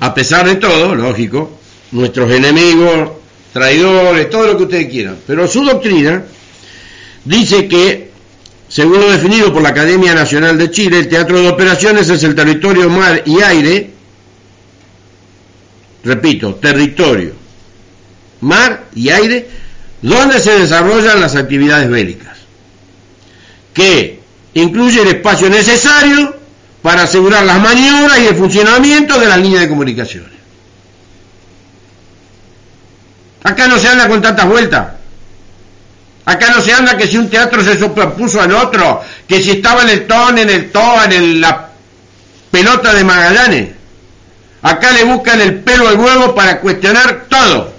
[0.00, 1.60] a pesar de todo, lógico,
[1.92, 3.10] nuestros enemigos
[3.52, 5.16] traidores, todo lo que ustedes quieran.
[5.28, 6.24] Pero su doctrina
[7.24, 8.10] dice que,
[8.68, 12.34] según lo definido por la Academia Nacional de Chile, el teatro de operaciones es el
[12.34, 13.92] territorio mar y aire,
[16.02, 17.32] repito, territorio,
[18.40, 19.48] mar y aire,
[20.02, 22.36] donde se desarrollan las actividades bélicas,
[23.72, 24.23] que
[24.54, 26.34] incluye el espacio necesario
[26.82, 30.30] para asegurar las maniobras y el funcionamiento de las líneas de comunicaciones.
[33.42, 34.86] Acá no se anda con tantas vueltas.
[36.24, 39.82] Acá no se anda que si un teatro se superpuso al otro, que si estaba
[39.82, 41.68] en el ton, en el to, en la
[42.50, 43.68] pelota de Magallanes.
[44.62, 47.74] Acá le buscan el pelo al huevo para cuestionar todo.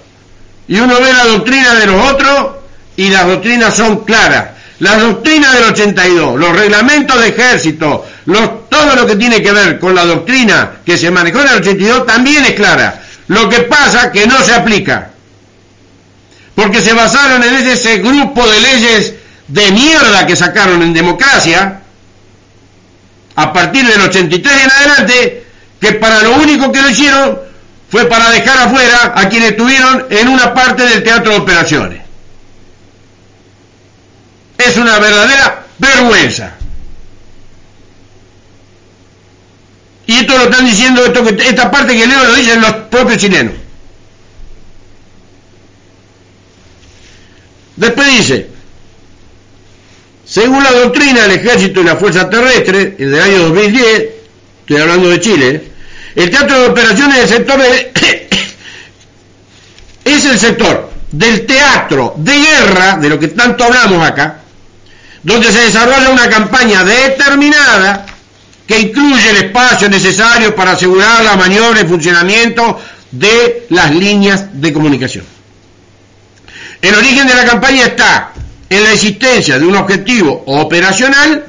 [0.68, 2.56] Y uno ve la doctrina de los otros
[2.96, 4.50] y las doctrinas son claras.
[4.80, 8.06] La doctrina del 82, los reglamentos de ejército,
[8.68, 12.06] todo lo que tiene que ver con la doctrina que se manejó en el 82
[12.06, 13.02] también es clara.
[13.28, 15.10] Lo que pasa que no se aplica
[16.56, 19.14] porque se basaron en ese grupo de leyes
[19.46, 21.82] de mierda que sacaron en democracia,
[23.36, 25.46] a partir del 83 en adelante,
[25.78, 27.38] que para lo único que lo hicieron
[27.90, 32.05] fue para dejar afuera a quienes estuvieron en una parte del teatro de operaciones.
[34.58, 36.52] Es una verdadera vergüenza.
[40.06, 43.54] Y esto lo están diciendo, esta parte que leo lo dicen los propios chilenos.
[47.74, 48.48] Después dice,
[50.24, 54.04] según la doctrina del ejército y la fuerza terrestre, el del año 2010,
[54.60, 55.62] estoy hablando de Chile,
[56.14, 57.60] el teatro de operaciones del sector
[60.04, 64.38] es el sector del teatro de guerra, de lo que tanto hablamos acá,
[65.26, 68.06] donde se desarrolla una campaña determinada
[68.64, 74.72] que incluye el espacio necesario para asegurar la maniobra y funcionamiento de las líneas de
[74.72, 75.24] comunicación.
[76.80, 78.34] El origen de la campaña está
[78.70, 81.44] en la existencia de un objetivo operacional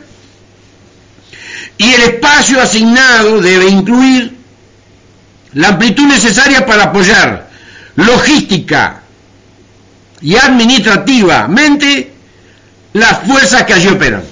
[1.78, 4.36] y el espacio asignado debe incluir
[5.54, 7.48] la amplitud necesaria para apoyar
[7.96, 9.02] logística
[10.20, 12.17] y administrativamente
[12.94, 14.24] las fuerzas que allí operan.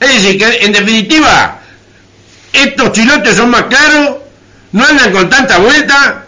[0.00, 1.60] Es decir, que en definitiva,
[2.52, 4.16] estos chilotes son más claros,
[4.72, 6.26] no andan con tanta vuelta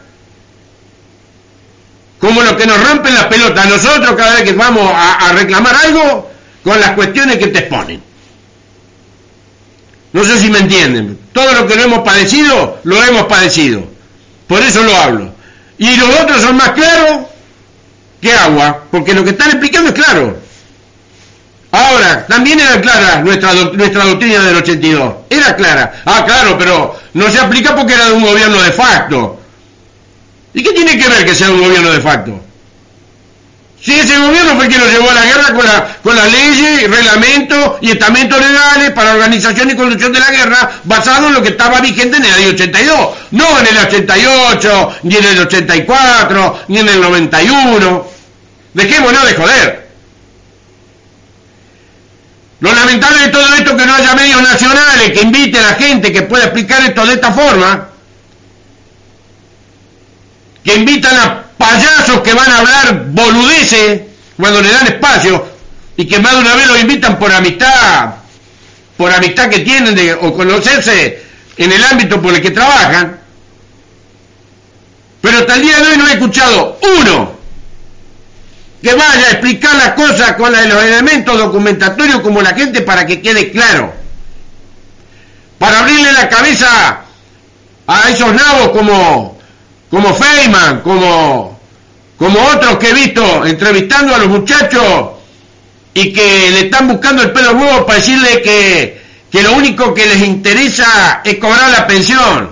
[2.24, 5.76] como los que nos rompen las pelotas a nosotros cada vez que vamos a, reclamar
[5.76, 6.30] algo
[6.62, 8.02] con las cuestiones que te exponen.
[10.14, 11.18] No sé si me entienden.
[11.34, 13.84] Todo lo que no hemos padecido, lo hemos padecido.
[14.46, 15.34] Por eso lo hablo.
[15.76, 17.26] Y los otros son más claros
[18.22, 20.38] que agua, porque lo que están explicando es claro.
[21.74, 25.14] Ahora, también era clara nuestra, nuestra doctrina del 82.
[25.28, 25.92] Era clara.
[26.04, 29.40] Ah, claro, pero no se aplica porque era de un gobierno de facto.
[30.52, 32.40] ¿Y qué tiene que ver que sea un gobierno de facto?
[33.82, 36.88] Si ese gobierno fue que nos llevó a la guerra con, la, con las leyes,
[36.88, 41.48] reglamentos y estamentos legales para organización y conducción de la guerra, basado en lo que
[41.48, 46.78] estaba vigente en el año 82, no en el 88, ni en el 84, ni
[46.78, 48.06] en el 91.
[48.74, 49.83] Dejémonos de joder.
[52.64, 55.74] Lo lamentable de todo esto es que no haya medios nacionales que inviten a la
[55.74, 57.88] gente que pueda explicar esto de esta forma,
[60.64, 64.00] que invitan a payasos que van a hablar boludeces
[64.38, 65.46] cuando le dan espacio
[65.98, 68.14] y que más de una vez los invitan por amistad,
[68.96, 71.22] por amistad que tienen de, o conocerse
[71.58, 73.20] en el ámbito por el que trabajan.
[75.20, 77.43] Pero hasta el día de hoy no he escuchado uno
[78.84, 83.22] que vaya a explicar las cosas con los elementos documentatorios como la gente para que
[83.22, 83.90] quede claro.
[85.58, 86.98] Para abrirle la cabeza
[87.86, 89.38] a esos nabos como
[89.88, 91.58] como Feynman, como,
[92.18, 95.12] como otros que he visto entrevistando a los muchachos
[95.94, 100.04] y que le están buscando el pelo huevo para decirle que, que lo único que
[100.04, 102.50] les interesa es cobrar la pensión.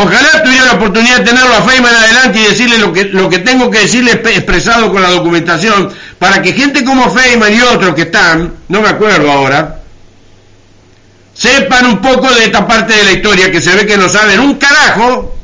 [0.00, 3.80] Ojalá tuviera la oportunidad de tenerlo a Feynman adelante y decirle lo que, tengo que
[3.80, 8.80] decirle expresado con la documentación, para que gente como Feynman y otros que están, no
[8.80, 9.80] me acuerdo ahora,
[11.34, 14.38] sepan un poco de esta parte de la historia que se ve que no saben
[14.38, 15.34] un carajo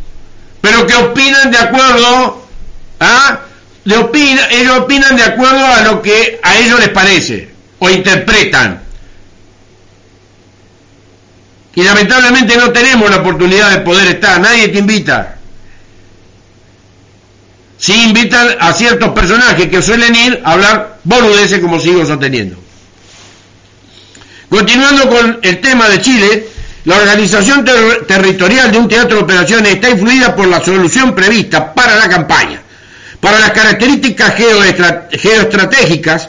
[0.61, 2.47] pero que opinan de acuerdo
[3.01, 3.41] a,
[3.85, 8.84] le ellos opinan de acuerdo a lo que a ellos les parece o interpretan.
[11.77, 15.37] Y lamentablemente no tenemos la oportunidad de poder estar, nadie te invita.
[17.77, 22.57] Sí invitan a ciertos personajes que suelen ir a hablar boludeces como sigo sosteniendo.
[24.49, 26.49] Continuando con el tema de Chile,
[26.85, 27.65] la organización
[28.07, 32.63] territorial de un teatro de operaciones está influida por la solución prevista para la campaña,
[33.21, 36.29] para las características geoestratégicas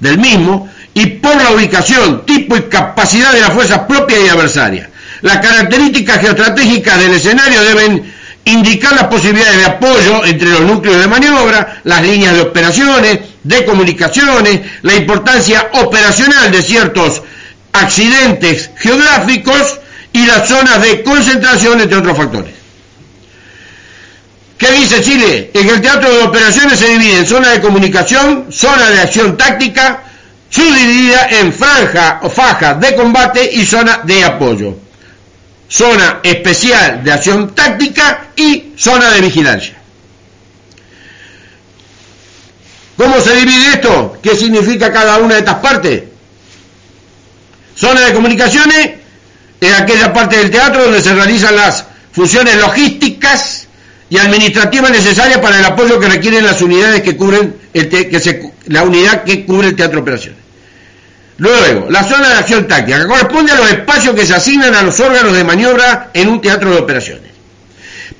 [0.00, 4.88] del mismo y por la ubicación, tipo y capacidad de las fuerzas propias y adversarias.
[5.22, 8.12] Las características geoestratégicas del escenario deben
[8.44, 13.64] indicar las posibilidades de apoyo entre los núcleos de maniobra, las líneas de operaciones, de
[13.64, 17.22] comunicaciones, la importancia operacional de ciertos
[17.72, 19.78] accidentes geográficos
[20.12, 22.54] y las zonas de concentración, entre otros factores.
[24.56, 25.52] ¿Qué dice Chile?
[25.54, 30.02] En el teatro de operaciones se divide en zona de comunicación, zona de acción táctica,
[30.50, 34.76] subdividida en franja o faja de combate y zona de apoyo.
[35.68, 39.74] Zona especial de acción táctica y zona de vigilancia.
[42.96, 44.16] ¿Cómo se divide esto?
[44.22, 46.02] ¿Qué significa cada una de estas partes?
[47.76, 48.90] Zona de comunicaciones
[49.60, 53.68] es aquella parte del teatro donde se realizan las funciones logísticas
[54.10, 57.54] y administrativas necesarias para el apoyo que requieren las unidades que cubren
[58.66, 60.37] la unidad que cubre el teatro de operaciones.
[61.38, 64.82] Luego, la zona de acción táctica, que corresponde a los espacios que se asignan a
[64.82, 67.30] los órganos de maniobra en un teatro de operaciones,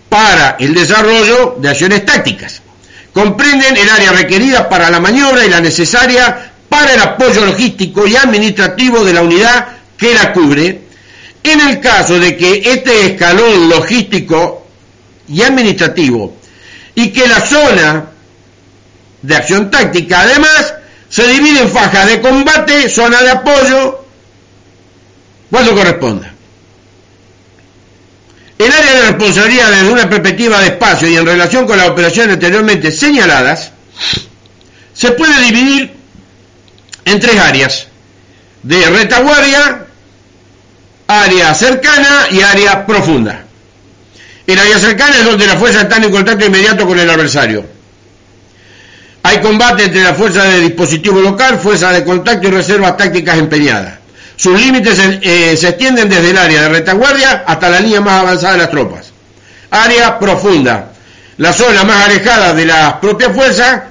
[0.08, 2.62] para el desarrollo de acciones tácticas.
[3.12, 8.14] Comprenden el área requerida para la maniobra y la necesaria para el apoyo logístico y
[8.14, 10.82] administrativo de la unidad que la cubre,
[11.42, 14.64] en el caso de que este escalón logístico
[15.26, 16.36] y administrativo
[16.94, 18.04] y que la zona
[19.22, 20.74] de acción táctica además
[21.18, 24.04] se divide en fajas de combate, zona de apoyo,
[25.50, 26.32] cuando corresponda.
[28.56, 32.34] El área de responsabilidad desde una perspectiva de espacio y en relación con las operaciones
[32.34, 33.72] anteriormente señaladas,
[34.94, 35.92] se puede dividir
[37.04, 37.88] en tres áreas,
[38.62, 39.86] de retaguardia,
[41.08, 43.44] área cercana y área profunda.
[44.46, 47.77] El área cercana es donde las fuerzas están en contacto inmediato con el adversario.
[49.22, 53.94] Hay combate entre las fuerzas de dispositivo local, fuerzas de contacto y reservas tácticas empeñadas.
[54.36, 58.52] Sus límites eh, se extienden desde el área de retaguardia hasta la línea más avanzada
[58.52, 59.12] de las tropas.
[59.70, 60.92] Área profunda.
[61.38, 63.82] La zona más alejada de las propias fuerzas,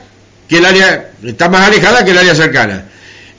[0.48, 2.84] que el área está más alejada que el área cercana.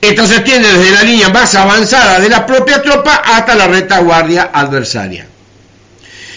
[0.01, 4.51] Esto se extiende desde la línea más avanzada de la propia tropa hasta la retaguardia
[4.53, 5.27] adversaria.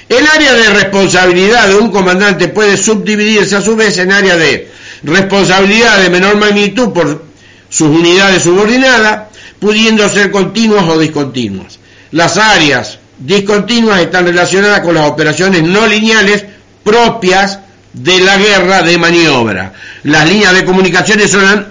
[0.09, 4.70] El área de responsabilidad de un comandante puede subdividirse a su vez en área de
[5.03, 7.25] responsabilidad de menor magnitud por
[7.69, 11.79] sus unidades subordinadas, pudiendo ser continuas o discontinuas.
[12.11, 16.45] Las áreas discontinuas están relacionadas con las operaciones no lineales
[16.83, 17.59] propias
[17.93, 19.73] de la guerra de maniobra.
[20.03, 21.67] Las líneas de comunicaciones son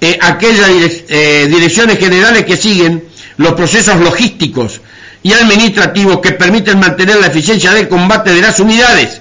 [0.00, 0.70] eh, aquellas
[1.08, 3.04] eh, direcciones generales que siguen
[3.36, 4.80] los procesos logísticos
[5.22, 9.20] y administrativos que permiten mantener la eficiencia del combate de las unidades.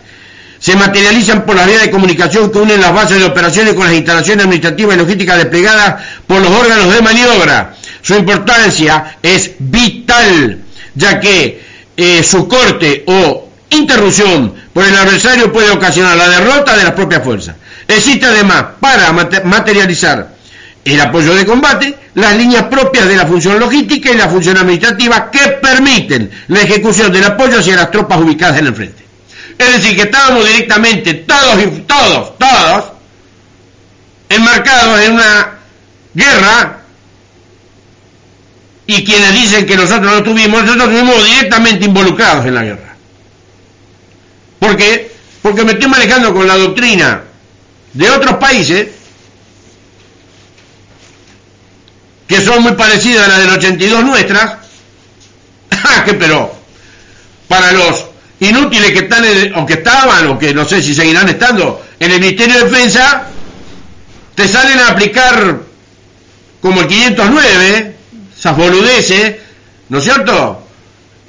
[0.64, 3.96] Se materializan por las vías de comunicación que unen las bases de operaciones con las
[3.96, 7.76] instalaciones administrativas y logísticas desplegadas por los órganos de maniobra.
[8.02, 10.62] Su importancia es vital,
[10.96, 11.62] ya que
[11.98, 17.22] eh, su corte o interrupción por el adversario puede ocasionar la derrota de las propias
[17.22, 17.58] fuerzas.
[17.86, 20.30] Existe además, para materializar
[20.86, 25.30] el apoyo de combate, las líneas propias de la función logística y la función administrativa
[25.30, 29.03] que permiten la ejecución del apoyo hacia las tropas ubicadas en el frente.
[29.58, 32.86] Es decir, que estábamos directamente todos, todos, todos,
[34.30, 35.60] enmarcados en una
[36.14, 36.80] guerra
[38.86, 42.96] y quienes dicen que nosotros no tuvimos, nosotros estuvimos directamente involucrados en la guerra.
[44.60, 45.12] ¿Por qué?
[45.42, 47.24] Porque me estoy manejando con la doctrina
[47.94, 48.88] de otros países
[52.28, 54.58] que son muy parecidas a las del 82 nuestras,
[55.72, 56.54] ah, que pero
[57.48, 59.24] para los inútiles que están
[59.56, 63.28] o que estaban o que no sé si seguirán estando en el Ministerio de Defensa,
[64.36, 65.60] te salen a aplicar
[66.62, 67.96] como el 509,
[68.38, 69.36] esas boludeces,
[69.90, 70.66] ¿no es cierto?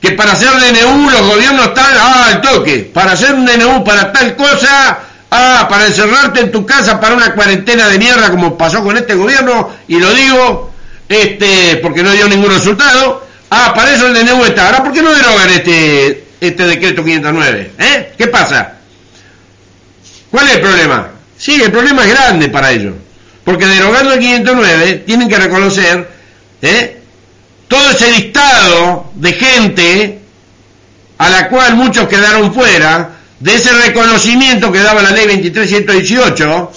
[0.00, 4.12] Que para hacer DNU los gobiernos están, ah, al toque, para hacer un DNU para
[4.12, 4.98] tal cosa,
[5.30, 9.14] ah, para encerrarte en tu casa para una cuarentena de mierda como pasó con este
[9.14, 10.74] gobierno, y lo digo
[11.08, 13.26] este, porque no dio ningún resultado.
[13.50, 14.66] Ah, para eso el DNU está.
[14.66, 17.72] Ahora, ¿por qué no derogan este, este decreto 509?
[17.78, 18.12] ¿Eh?
[18.16, 18.74] ¿Qué pasa?
[20.30, 21.10] ¿Cuál es el problema?
[21.38, 22.94] Sí, el problema es grande para ellos.
[23.44, 26.10] Porque derogando el 509 tienen que reconocer
[26.62, 27.00] ¿eh?
[27.68, 30.18] todo ese listado de gente
[31.18, 36.72] a la cual muchos quedaron fuera de ese reconocimiento que daba la ley 2318,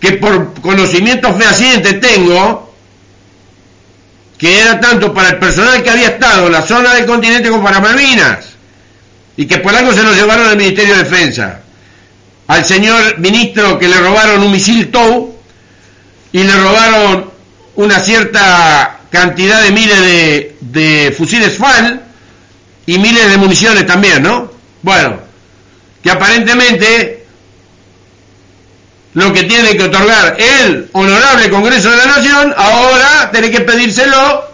[0.00, 2.74] que por conocimientos fehacientes tengo,
[4.36, 7.64] que era tanto para el personal que había estado en la zona del continente como
[7.64, 8.57] para Malvinas,
[9.38, 11.60] y que por algo se lo llevaron al Ministerio de Defensa.
[12.48, 15.32] al señor ministro que le robaron un misil TOW
[16.32, 17.30] y le robaron
[17.76, 22.02] una cierta cantidad de miles de, de fusiles FAL
[22.86, 24.50] y miles de municiones también, ¿no?
[24.82, 25.20] Bueno,
[26.02, 27.24] que aparentemente
[29.14, 34.44] lo que tiene que otorgar el honorable Congreso de la Nación, ahora tiene que pedírselo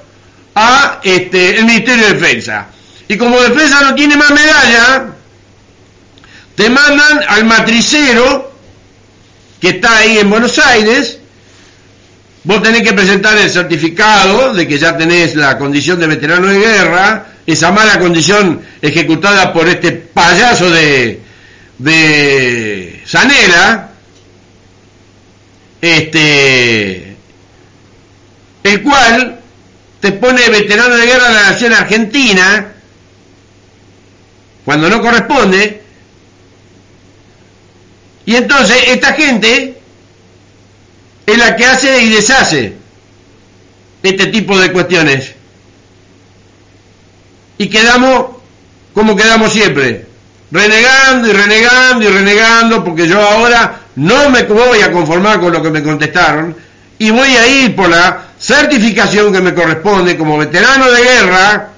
[0.54, 2.66] a este, el Ministerio de Defensa.
[3.08, 5.06] Y como Defensa no tiene más medalla,
[6.54, 8.52] te mandan al matricero
[9.60, 11.18] que está ahí en Buenos Aires,
[12.44, 16.58] vos tenés que presentar el certificado de que ya tenés la condición de veterano de
[16.58, 21.20] guerra, esa mala condición ejecutada por este payaso de,
[21.78, 23.02] de
[25.80, 27.16] este,
[28.64, 29.40] el cual
[30.00, 32.73] te pone veterano de guerra de la nación argentina,
[34.64, 35.82] cuando no corresponde,
[38.26, 39.78] y entonces esta gente
[41.26, 42.74] es la que hace y deshace
[44.02, 45.34] este tipo de cuestiones.
[47.58, 48.34] Y quedamos
[48.94, 50.06] como quedamos siempre,
[50.52, 55.60] renegando y renegando y renegando, porque yo ahora no me voy a conformar con lo
[55.60, 56.56] que me contestaron
[56.96, 61.70] y voy a ir por la certificación que me corresponde como veterano de guerra,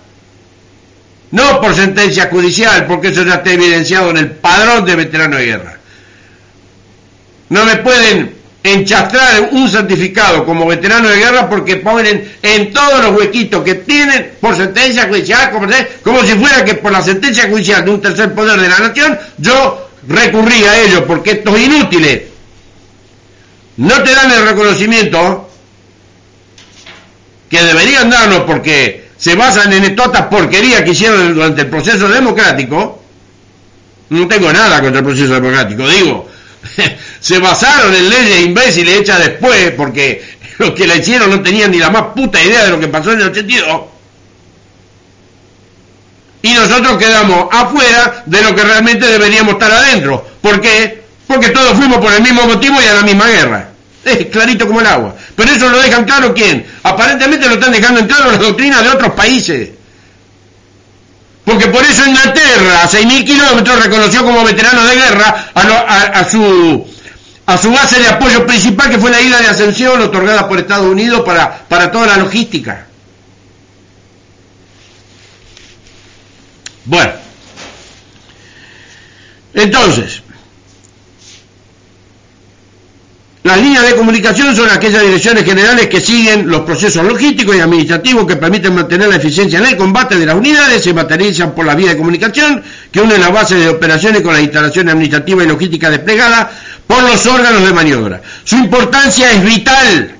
[1.30, 5.46] no por sentencia judicial, porque eso ya está evidenciado en el padrón de veterano de
[5.46, 5.78] guerra.
[7.48, 13.16] No me pueden enchastrar un certificado como veterano de guerra porque ponen en todos los
[13.16, 15.68] huequitos que tienen por sentencia judicial, como,
[16.02, 19.18] como si fuera que por la sentencia judicial de un tercer poder de la nación
[19.38, 22.22] yo recurrí a ellos porque estos inútiles
[23.76, 25.48] no te dan el reconocimiento
[27.48, 33.02] que deberían darnos porque se basan en todas porquerías que hicieron durante el proceso democrático.
[34.10, 36.28] No tengo nada contra el proceso democrático, digo,
[37.20, 40.22] se basaron en leyes imbéciles hechas después, porque
[40.58, 43.12] los que la hicieron no tenían ni la más puta idea de lo que pasó
[43.12, 43.80] en el 82.
[46.42, 50.24] Y nosotros quedamos afuera de lo que realmente deberíamos estar adentro.
[50.40, 51.02] ¿Por qué?
[51.26, 53.68] Porque todos fuimos por el mismo motivo y a la misma guerra.
[54.18, 55.14] Es clarito como el agua.
[55.34, 56.64] Pero eso lo dejan claro quién.
[56.84, 59.70] Aparentemente lo están dejando en claro las doctrinas de otros países.
[61.44, 68.00] Porque por eso Inglaterra, a 6.000 kilómetros, reconoció como veterano de guerra a, su, base
[68.00, 71.22] de apoyo principal, que fue la isla de Ascensión, otorgada por Estados Unidos
[71.68, 72.86] para toda la logística.
[76.84, 77.12] Bueno,
[79.54, 80.22] entonces,
[83.46, 88.26] Las líneas de comunicación son aquellas direcciones generales que siguen los procesos logísticos y administrativos
[88.26, 91.76] que permiten mantener la eficiencia en el combate de las unidades, se materializan por la
[91.76, 95.92] vía de comunicación que unen las bases de operaciones con las instalaciones administrativas y logísticas
[95.92, 96.48] desplegadas
[96.88, 98.20] por los órganos de maniobra.
[98.42, 100.16] Su importancia es vital,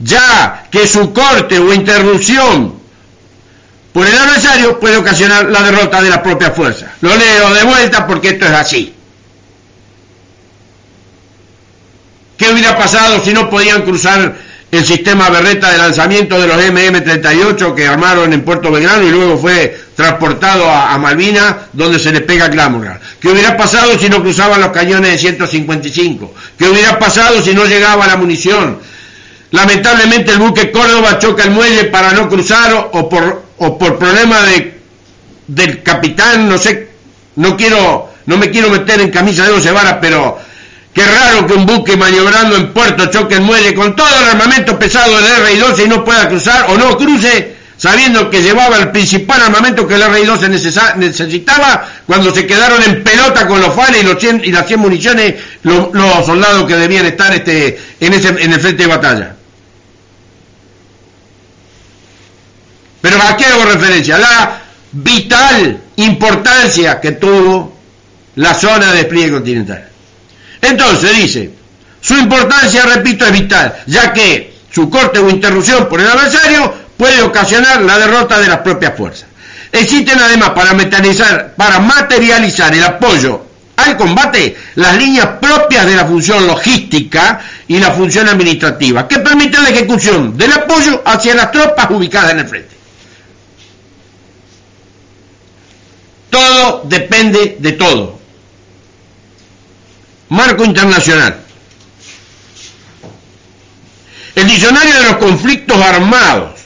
[0.00, 2.80] ya que su corte o interrupción
[3.92, 6.90] por el adversario puede ocasionar la derrota de las propias fuerzas.
[7.00, 8.94] Lo leo de vuelta porque esto es así.
[12.40, 14.34] ¿Qué hubiera pasado si no podían cruzar
[14.72, 19.36] el sistema berreta de lanzamiento de los MM-38 que armaron en Puerto Belgrano y luego
[19.36, 22.98] fue transportado a, Malvinas donde se les pega Clamorgan?
[23.20, 26.34] ¿Qué hubiera pasado si no cruzaban los cañones de 155?
[26.56, 28.78] ¿Qué hubiera pasado si no llegaba la munición?
[29.50, 34.80] Lamentablemente el buque Córdoba choca el muelle para no cruzar o, por, problema de,
[35.46, 36.88] del capitán, no sé,
[37.36, 40.48] no quiero, no me quiero meter en camisa de once varas, pero
[40.92, 44.76] Qué raro que un buque maniobrando en puerto choque en muelle con todo el armamento
[44.78, 49.40] pesado del RI-12 y no pueda cruzar o no cruce, sabiendo que llevaba el principal
[49.40, 54.22] armamento que el RI-12 necesitaba cuando se quedaron en pelota con los FAL y, los
[54.22, 58.88] y las 100 municiones los, soldados que debían estar este, en, en el frente de
[58.88, 59.36] batalla.
[63.00, 64.18] Pero a qué hago referencia?
[64.18, 64.60] La
[64.90, 67.76] vital importancia que tuvo
[68.34, 69.89] la zona de despliegue continental.
[70.62, 71.50] Entonces dice,
[72.00, 77.22] su importancia, repito, es vital, ya que su corte o interrupción por el adversario puede
[77.22, 79.28] ocasionar la derrota de las propias fuerzas.
[79.72, 83.46] Existen además para materializar, para materializar el apoyo
[83.76, 89.62] al combate las líneas propias de la función logística y la función administrativa, que permiten
[89.62, 92.76] la ejecución del apoyo hacia las tropas ubicadas en el frente.
[96.28, 98.19] Todo depende de todo.
[100.30, 101.36] Marco internacional.
[104.34, 106.60] El diccionario de los conflictos armados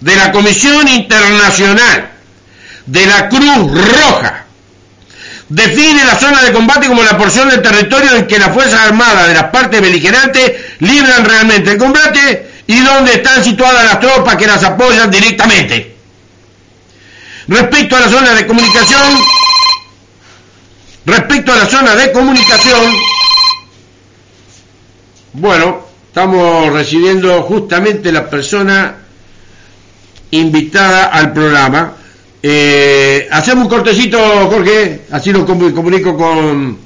[0.00, 2.10] de la Comisión Internacional
[2.86, 4.46] de la Cruz Roja
[5.50, 9.28] define la zona de combate como la porción del territorio en que las Fuerzas Armadas
[9.28, 14.46] de las partes beligerantes libran realmente el combate y donde están situadas las tropas que
[14.46, 15.96] las apoyan directamente.
[17.46, 19.18] Respecto a la zona de comunicación,
[21.06, 22.94] respecto a la zona de comunicación,
[25.32, 28.96] bueno, estamos recibiendo justamente la persona
[30.30, 31.92] invitada al programa.
[32.42, 34.18] Eh, hacemos un cortecito,
[34.50, 36.78] Jorge, así lo comunico con...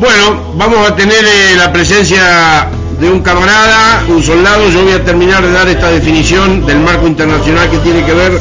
[0.00, 4.70] Bueno, vamos a tener eh, la presencia de un camarada, un soldado.
[4.70, 8.40] Yo voy a terminar de dar esta definición del marco internacional que tiene que ver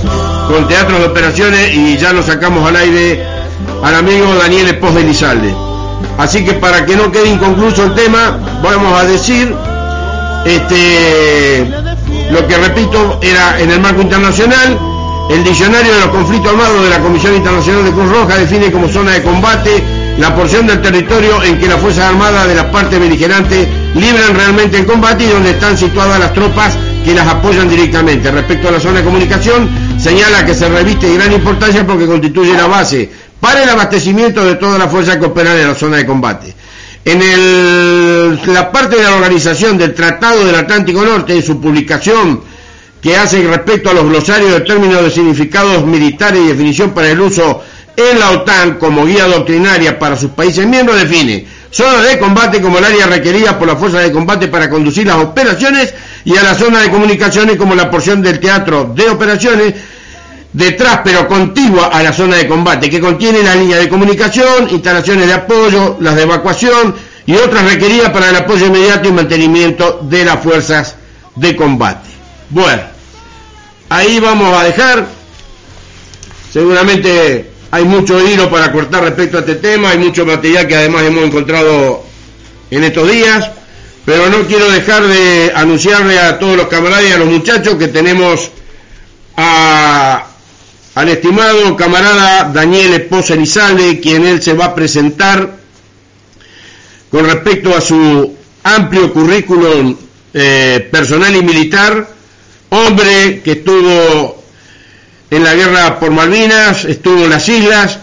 [0.50, 3.24] con teatros de operaciones y ya lo sacamos al aire
[3.84, 5.54] al amigo Daniel Espos de Lizalde.
[6.18, 9.56] Así que para que no quede inconcluso el tema, vamos a decir
[10.46, 11.68] este
[12.32, 14.78] lo que repito era en el marco internacional,
[15.30, 18.90] el diccionario de los conflictos armados de la Comisión Internacional de Cruz Roja define como
[18.90, 19.84] zona de combate
[20.18, 24.80] la porción del territorio en que las Fuerzas Armadas de las partes beligerantes libran realmente
[24.80, 26.76] el combate y donde están situadas las tropas
[27.10, 28.32] que las apoyan directamente.
[28.32, 29.68] Respecto a la zona de comunicación,
[30.00, 34.56] señala que se reviste de gran importancia porque constituye la base para el abastecimiento de
[34.56, 36.54] todas las fuerzas que operan en la zona de combate.
[37.06, 42.42] En la parte de la organización del Tratado del Atlántico Norte, en su publicación
[43.02, 47.20] que hace respecto a los glosarios de términos de significados militares y definición para el
[47.20, 47.64] uso
[47.96, 52.78] en la OTAN como guía doctrinaria para sus países miembros, define zona de combate como
[52.78, 55.94] el área requerida por las fuerzas de combate para conducir las operaciones
[56.26, 59.74] y a la zona de comunicaciones como la porción del teatro de operaciones
[60.54, 65.28] detrás pero contigua a la zona de combate, que contiene la línea de comunicación, instalaciones
[65.28, 66.96] de apoyo, las de evacuación
[67.26, 70.96] y otras requeridas para el apoyo inmediato y mantenimiento de las fuerzas
[71.36, 72.10] de combate.
[72.50, 72.82] Bueno,
[73.90, 75.06] ahí vamos a dejar.
[76.52, 81.04] Seguramente hay mucho hilo para cortar respecto a este tema, hay mucho material que además
[81.04, 82.04] hemos encontrado
[82.72, 83.52] en estos días,
[84.06, 87.88] pero no quiero dejar de anunciarle a todos los camaradas y a los muchachos que
[87.88, 88.52] tenemos
[89.38, 90.26] a
[90.96, 95.58] al estimado camarada Daniel Esposa Elizalde, quien él se va a presentar
[97.10, 99.96] con respecto a su amplio currículum
[100.34, 102.06] eh, personal y militar,
[102.70, 104.39] hombre que estuvo
[105.32, 108.00] en la guerra por Malvinas, estuvo en las islas,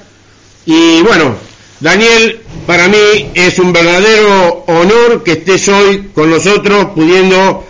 [0.64, 1.36] y bueno,
[1.80, 7.64] Daniel, para mí es un verdadero honor que estés hoy con nosotros pudiendo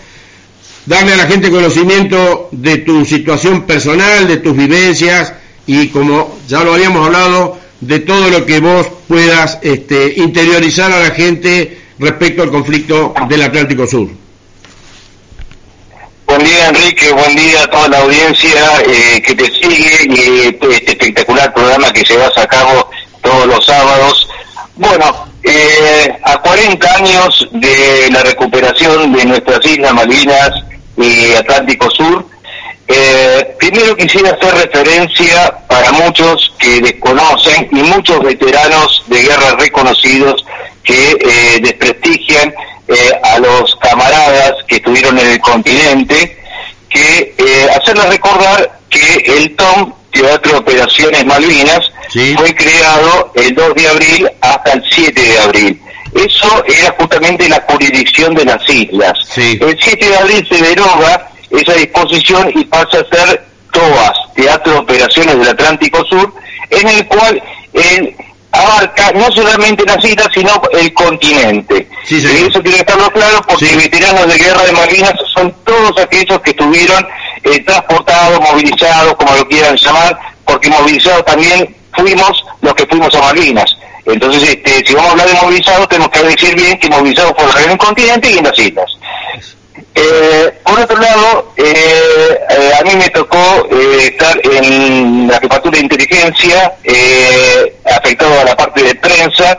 [0.87, 5.35] darle a la gente conocimiento de tu situación personal, de tus vivencias
[5.67, 11.01] y como ya lo habíamos hablado, de todo lo que vos puedas este, interiorizar a
[11.01, 14.09] la gente respecto al conflicto del Atlántico Sur.
[16.27, 20.93] Buen día Enrique, buen día a toda la audiencia eh, que te sigue y este
[20.93, 22.91] espectacular programa que llevas a cabo
[23.23, 24.29] todos los sábados.
[24.75, 30.51] Bueno, eh, a 40 años de la recuperación de nuestras Islas Malvinas,
[30.97, 32.27] y Atlántico Sur.
[32.89, 40.45] Eh, primero quisiera hacer referencia para muchos que desconocen y muchos veteranos de guerra reconocidos
[40.87, 42.55] que eh, desprestigian
[42.89, 46.39] eh, a los camaradas que estuvieron en el continente,
[46.89, 47.35] que
[47.77, 51.93] hacerles recordar que el TOM, Teatro de Operaciones Malvinas,
[52.37, 55.83] fue creado el 2 de abril hasta el 7 de abril.
[56.15, 59.19] Eso era justamente la jurisdicción de las islas.
[59.37, 64.79] El 7 de abril se deroga esa disposición y pasa a ser TOAS, Teatro de
[64.79, 66.33] Operaciones del Atlántico Sur,
[66.71, 67.43] en el cual
[67.75, 68.17] él
[68.57, 71.89] abarca no solamente las islas, sino el continente.
[72.09, 76.41] y eso tiene que estarlo claro porque veteranos de guerra de Malvinas son todos aquellos
[76.41, 77.07] que estuvieron
[77.45, 83.21] eh, transportados, movilizados, como lo quieran llamar, porque movilizados también fuimos los que fuimos a
[83.21, 83.77] Malvinas.
[84.05, 87.65] Entonces, este, si vamos a hablar de movilizados, tenemos que decir bien que movilizados fueron
[87.65, 88.97] en el continente y en las islas.
[89.95, 93.67] Eh, por otro lado, eh, eh, a mí me tocó
[94.01, 96.75] estar en la jefatura de inteligencia,
[97.97, 99.59] afectado a la parte de prensa.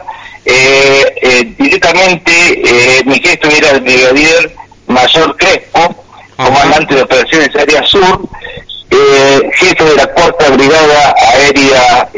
[1.57, 4.55] directamente, mi jefe era el brigadier
[4.87, 6.03] Mayor Crespo,
[6.37, 8.21] comandante de operaciones Área Sur,
[9.55, 12.09] jefe de la cuarta brigada aérea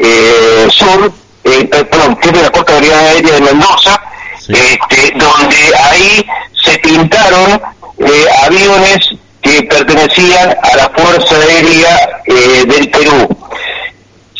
[0.70, 1.12] Sur,
[1.44, 4.00] eh, perdón, que de la Costa Brigada Aérea de Mendoza,
[4.48, 5.56] este, donde
[5.90, 6.26] ahí
[6.62, 7.60] se pintaron
[8.00, 9.10] eh, aviones
[9.42, 13.28] que pertenecían a la Fuerza Aérea eh, del Perú.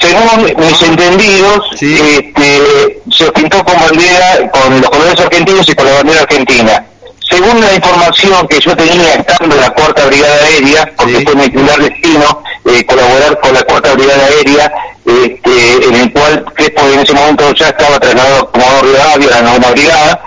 [0.00, 5.94] Según mis entendidos, este, se pintó con bandera, con los colores argentinos y con la
[5.94, 6.86] bandera argentina.
[7.28, 11.48] Según la información que yo tenía estando en la Cuarta Brigada Aérea, porque fue mi
[11.50, 14.72] primer destino, eh, colaborar con la Cuarta Brigada Aérea,
[15.04, 19.42] este, en el cual Crespo en ese momento ya estaba trasladado como Rivadavia a la
[19.42, 20.24] novena brigada.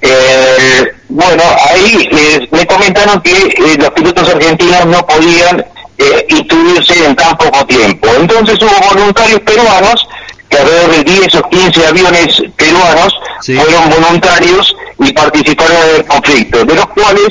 [0.00, 5.64] Eh, bueno, ahí eh, me comentaron que eh, los pilotos argentinos no podían
[5.98, 8.08] eh, instruirse en tan poco tiempo.
[8.18, 10.06] Entonces hubo voluntarios peruanos,
[10.48, 13.54] que alrededor de 10 o 15 aviones peruanos Sí.
[13.56, 17.28] fueron voluntarios y participaron en el conflicto, de los cuales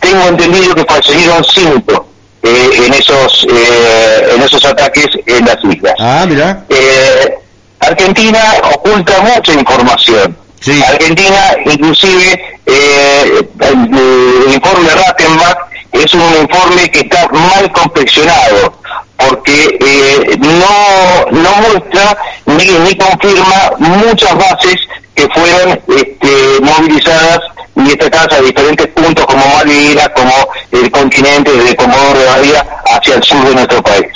[0.00, 2.06] tengo entendido que fallecieron cinco
[2.42, 5.94] eh, en esos eh, en esos ataques en las islas.
[5.98, 6.64] Ah, mira.
[6.68, 7.34] Eh,
[7.80, 8.38] Argentina
[8.74, 10.36] oculta mucha información.
[10.60, 10.82] Sí.
[10.82, 15.58] Argentina, inclusive, eh, el, el informe Rattenbach
[15.92, 18.78] es un informe que está mal confeccionado,
[19.16, 24.76] porque eh, no, no muestra ni, ni confirma muchas bases
[25.14, 27.40] que fueron este, movilizadas
[27.76, 30.32] y destacadas a diferentes puntos como Malvinas, como
[30.72, 34.06] el continente de Comodoro de Bahía hacia el sur de nuestro país.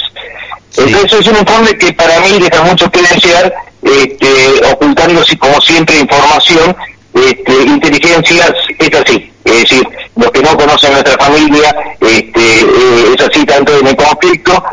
[0.70, 0.82] Sí.
[0.86, 5.60] Entonces es un informe que para mí deja mucho que desear, este, ocultando así como
[5.60, 6.76] siempre información,
[7.14, 13.26] este, inteligencia es así, es decir, los que no conocen nuestra familia, este, eh, es
[13.26, 14.64] así tanto en el conflicto,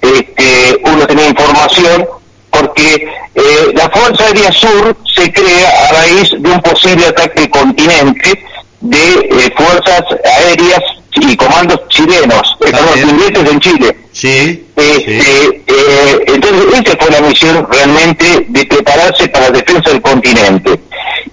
[0.00, 2.06] este, uno tiene información
[2.50, 8.42] porque eh, la Fuerza Aérea Sur se crea a raíz de un posible ataque continente
[8.80, 10.80] de eh, fuerzas aéreas
[11.20, 13.96] y comandos chilenos, eh, perdón, ingleses en Chile.
[14.12, 14.66] Sí.
[14.76, 15.62] Este, sí.
[15.66, 20.80] eh, entonces, esa fue la misión realmente de prepararse para la defensa del continente.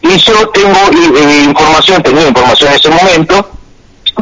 [0.02, 0.78] Y yo tengo
[1.18, 3.50] eh, información, tenía información en ese momento,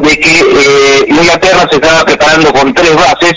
[0.00, 3.34] de que eh, Inglaterra se estaba preparando con tres bases,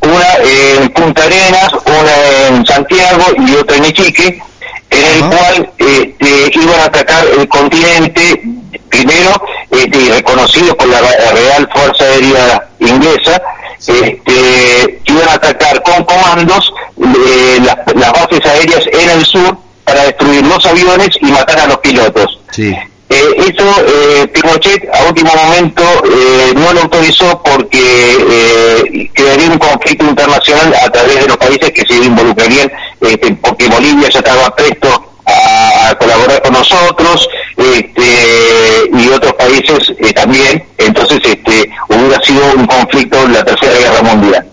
[0.00, 4.42] una en Punta Arenas, una en Santiago y otra en Iquique,
[4.90, 5.30] en el Ajá.
[5.30, 8.42] cual este, iban a atacar el continente,
[8.90, 13.40] primero este, reconocido por la Real Fuerza Aérea Inglesa,
[13.78, 20.04] este, iban a atacar con comandos eh, las, las bases aéreas en el sur para
[20.04, 22.40] destruir los aviones y matar a los pilotos.
[22.52, 22.76] Sí.
[23.12, 29.58] Eh, eso eh, Pinochet a último momento eh, no lo autorizó porque eh, crearía un
[29.58, 32.70] conflicto internacional a través de los países que se involucrarían,
[33.00, 40.12] este, porque Bolivia ya estaba presto a, colaborar con nosotros este, y otros países eh,
[40.12, 44.46] también, entonces este, hubiera sido un conflicto en la Tercera Guerra Mundial.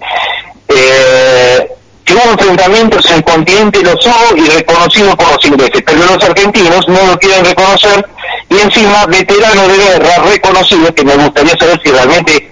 [0.70, 1.68] Eh,
[2.04, 6.24] que hubo enfrentamientos en el continente, los hubo y reconocidos por los ingleses, pero los
[6.24, 8.08] argentinos no lo quieren reconocer
[8.50, 12.52] y encima veteranos de guerra reconocidos, que me gustaría saber si realmente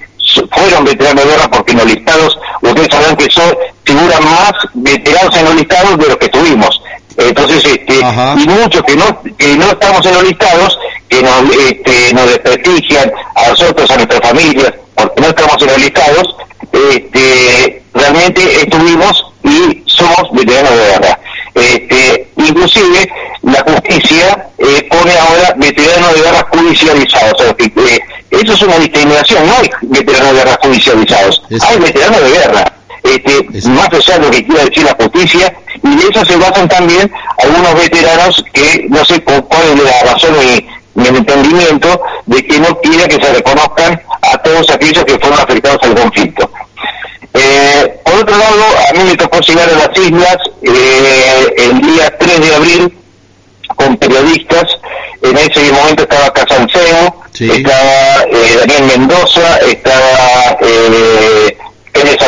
[0.52, 5.38] fueron veteranos de guerra porque en los listados, ustedes sabrán que son, figuran más veteranos
[5.38, 6.82] en los listados de los que tuvimos.
[7.18, 7.65] Entonces,
[8.10, 8.36] Ajá.
[8.38, 10.80] y muchos que no, que no estamos en los listados,
[11.10, 15.78] que nos, este, nos desprestigian a nosotros, a nuestras familias, porque no estamos en los
[15.78, 16.36] listados,
[16.72, 21.20] este, realmente estuvimos y somos veteranos de guerra.
[21.56, 23.10] Este, inclusive
[23.44, 27.34] la justicia eh, pone ahora veteranos de guerra judicializados.
[27.34, 28.00] O sea, que, eh,
[28.32, 32.75] eso es una discriminación, no hay veteranos de guerra judicializados, hay veteranos de guerra.
[33.16, 36.68] Este, más allá de lo que quiera decir la justicia, y de eso se basan
[36.68, 37.12] también
[37.42, 40.36] algunos veteranos que no sé cu- cuál es la razón
[40.96, 45.40] ni el entendimiento de que no quieren que se reconozcan a todos aquellos que fueron
[45.40, 46.50] afectados al conflicto.
[47.34, 52.18] Eh, por otro lado, a mí me tocó llegar a las islas eh, el día
[52.18, 52.98] 3 de abril
[53.76, 54.64] con periodistas.
[55.22, 57.50] En ese momento estaba Casanseu, Sí.
[57.52, 60.58] estaba eh, Daniel Mendoza, estaba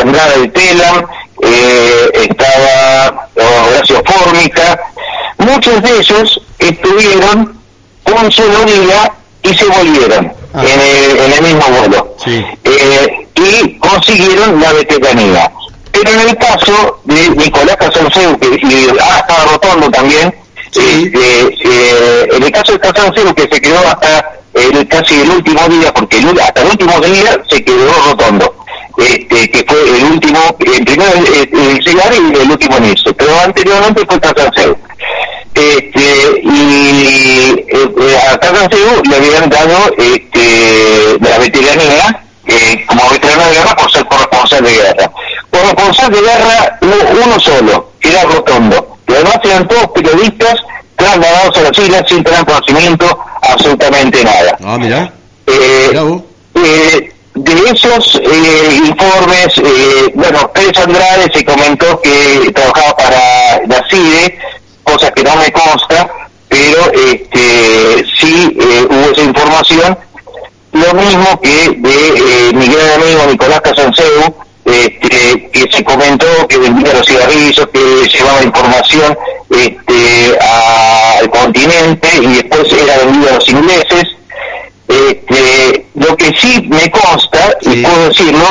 [0.02, 1.06] Andrade de Telam,
[1.44, 4.80] eh, estaba Horacio Fórmica.
[5.38, 7.58] Muchos de ellos estuvieron
[8.06, 9.12] un solo día
[9.44, 10.64] y se volvieron Ah.
[10.64, 12.44] en, el, en el mismo vuelo Sí.
[12.64, 15.52] eh, y consiguieron la veteranía.
[15.92, 20.34] Pero en el caso de Nicolás Casanseu, que y, ah, estaba Rotondo también,
[20.72, 21.12] Sí.
[21.14, 25.94] eh, en el caso de Casanseu, que se quedó hasta el, casi el último día,
[25.94, 28.56] porque el, hasta el último día se quedó Rotondo,
[28.98, 33.14] este, que fue el último, el primero el, el llegar y el último en irse,
[33.14, 34.76] pero anteriormente fue Casanseu.
[35.54, 43.44] Este, y eh, eh, a Casanseu le habían dado este, la veteranía eh, como veterano
[43.48, 45.12] de guerra por ser corresponsal de guerra.
[45.50, 48.98] Corresponsal de guerra hubo uno solo, que era Rotondo.
[49.08, 50.56] Los demás eran todos periodistas
[50.96, 54.58] trasladados a las islas sin tener conocimiento absolutamente nada.
[54.64, 55.12] Ah, mira.
[55.48, 56.22] Eh, Mirá vos.
[56.56, 63.86] eh, de esos eh, informes, eh, bueno, Pérez Andrade se comentó que trabajaba para la
[63.90, 64.40] CIDE,
[64.84, 66.10] cosa que no me consta,
[66.50, 69.98] pero este, sí eh, hubo esa información.
[70.72, 74.36] Lo mismo que de eh, mi gran amigo Nicolás Casanseu,
[74.66, 79.18] este, que se comentó que vendía los cigarrillos, que llevaba información
[79.50, 80.40] este,
[81.32, 84.04] continente y después era vendido a los ingleses.
[84.88, 88.48] Este, lo que sí me consta, y puedo decirlo,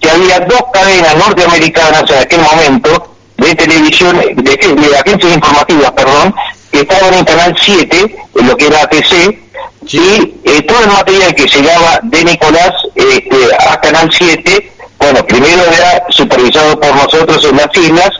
[0.00, 6.34] que había dos cadenas norteamericanas en aquel momento de televisión, de, de agencias informativas, perdón,
[6.72, 9.38] que estaban en Canal 7, en lo que era ATC,
[9.82, 15.62] y eh, todo el material que llegaba de Nicolás este, a Canal 7, bueno, primero
[15.66, 18.10] era supervisado por nosotros en las islas,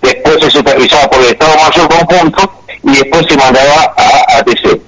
[0.00, 2.52] después se supervisaba por el Estado Mayor Conjunto
[2.84, 4.87] y después se mandaba a ATC.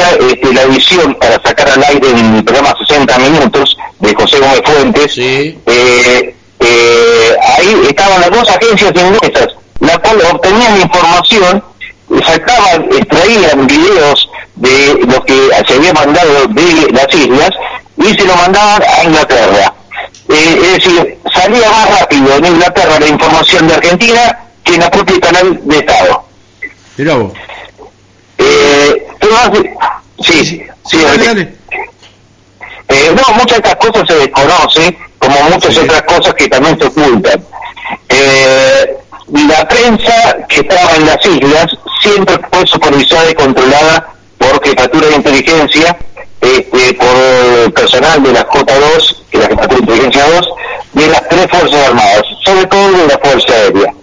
[0.00, 4.62] Este, la edición para sacar al aire en el programa 60 Minutos de José Gómez
[4.64, 5.58] Fuentes, eh,
[6.60, 9.48] eh, ahí estaban las dos agencias inglesas,
[9.80, 11.62] la cual obtenían información,
[12.26, 17.50] sacaban, extraían videos de lo que se había mandado de las islas
[17.98, 19.74] y se lo mandaban a Inglaterra.
[20.28, 24.90] Eh, es decir, salía más rápido en Inglaterra la información de Argentina que en la
[24.90, 26.24] propia canal de Estado.
[26.96, 27.32] Mirá vos.
[28.38, 29.09] Eh,
[30.22, 30.98] sí, sí, sí,
[32.88, 36.86] Eh, no, muchas de estas cosas se desconocen, como muchas otras cosas que también se
[36.86, 37.44] ocultan.
[38.08, 38.96] Eh,
[39.32, 41.66] la prensa que estaba en las islas
[42.02, 45.96] siempre fue supervisada y controlada por jefatura de inteligencia,
[46.40, 50.48] este, por personal de la J2, que es la jefatura de inteligencia 2,
[50.94, 53.94] de las tres Fuerzas Armadas, sobre todo de la Fuerza Aérea,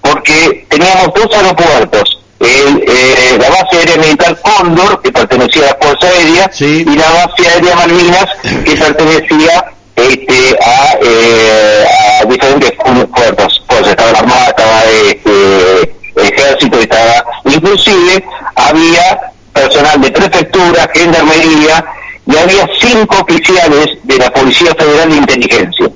[0.00, 5.78] porque teníamos dos aeropuertos, el, eh, la base aérea militar Cóndor, que pertenecía a la
[5.80, 8.26] Fuerza Aérea, y la base aérea Malvinas,
[8.64, 9.64] que pertenecía
[9.96, 11.84] este, a, eh,
[12.20, 12.72] a diferentes
[13.14, 18.24] fuerzas, pues estaba la Armada, estaba este, Ejército, estaba, inclusive
[18.56, 21.84] había personal de prefectura, gendarmería,
[22.26, 25.90] y había cinco oficiales de la Policía Federal de Inteligencia.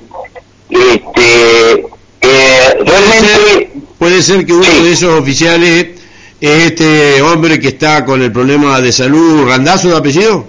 [0.69, 1.87] Este,
[2.21, 3.71] eh, realmente...
[3.97, 5.96] Puede ser que uno de esos oficiales es
[6.39, 10.45] este hombre que está con el problema de salud, ¿Randazo de apellido?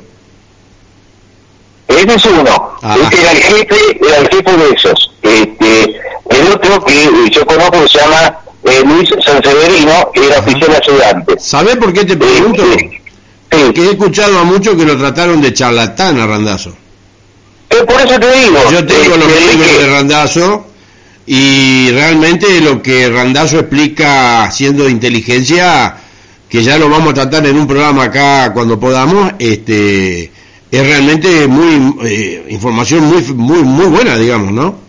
[1.88, 2.96] Ese es uno, ah.
[3.02, 5.10] este era el jefe, era el jefe de esos.
[5.22, 11.34] Este, el otro que yo conozco se llama eh, Luis Sanseverino, que era oficial ayudante.
[11.38, 12.62] ¿Sabés por qué te pregunto?
[13.50, 16.74] Este, que he escuchado a muchos que lo trataron de charlatán a Randazo.
[17.70, 18.58] Eh, por eso te digo.
[18.70, 20.66] Yo tengo los este, libros de Randazo
[21.28, 25.94] y realmente lo que Randazo explica siendo inteligencia,
[26.48, 30.32] que ya lo vamos a tratar en un programa acá cuando podamos, este
[30.70, 34.88] es realmente muy eh, información muy muy muy buena, digamos, ¿no?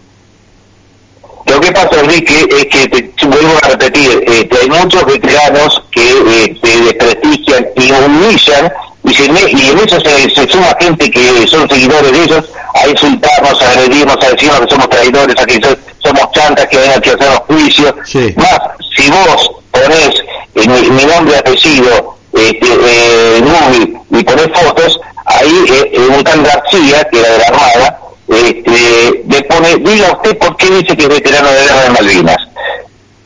[1.45, 6.09] Lo que pasa, Enrique, es que, te, vuelvo a repetir, este, hay muchos veteranos que
[6.09, 8.71] eh, se desprestigian y humillan,
[9.09, 12.87] y, se, y en eso se, se, suma gente que son seguidores de ellos, a
[12.87, 17.09] insultarnos, a agredirnos, a decirnos que somos traidores, a que somos chantas, que vengan aquí
[17.09, 17.93] a hacer los juicios.
[18.35, 18.59] Más,
[18.95, 20.23] si vos ponés
[20.55, 23.43] mi, mi, nombre apellido este, eh,
[24.11, 29.41] y ponés fotos, ahí eh, un tal García, que era de la Armada, este, le
[29.43, 32.47] pone, diga usted por qué dice que es veterano de guerra de Malvinas.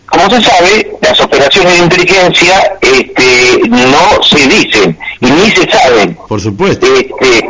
[0.05, 6.17] Como se sabe, las operaciones de inteligencia este, no se dicen y ni se saben.
[6.27, 6.85] Por supuesto.
[6.85, 7.47] Este,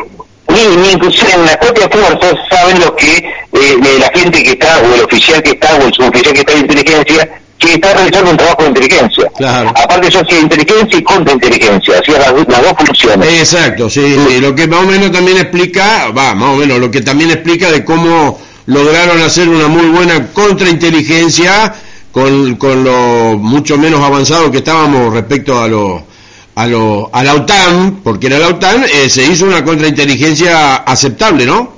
[0.50, 4.80] ni, ni inclusive en las propias fuerzas saben lo que eh, la gente que está,
[4.80, 8.32] o el oficial que está, o el suboficial que está de inteligencia, que está realizando
[8.32, 9.32] un trabajo de inteligencia.
[9.38, 9.70] Claro.
[9.70, 13.28] Aparte yo hacía inteligencia y contrainteligencia, hacía las, las, dos funciones.
[13.40, 16.92] Exacto, sí, sí, lo que más o menos también explica, va, más o menos, lo
[16.92, 21.74] que también explica de cómo lograron hacer una muy buena contrainteligencia
[22.12, 26.13] con, con lo mucho menos avanzado que estábamos respecto a lo
[26.56, 31.46] a lo a la OTAN, porque era la OTAN, eh, se hizo una contrainteligencia aceptable,
[31.46, 31.74] ¿no?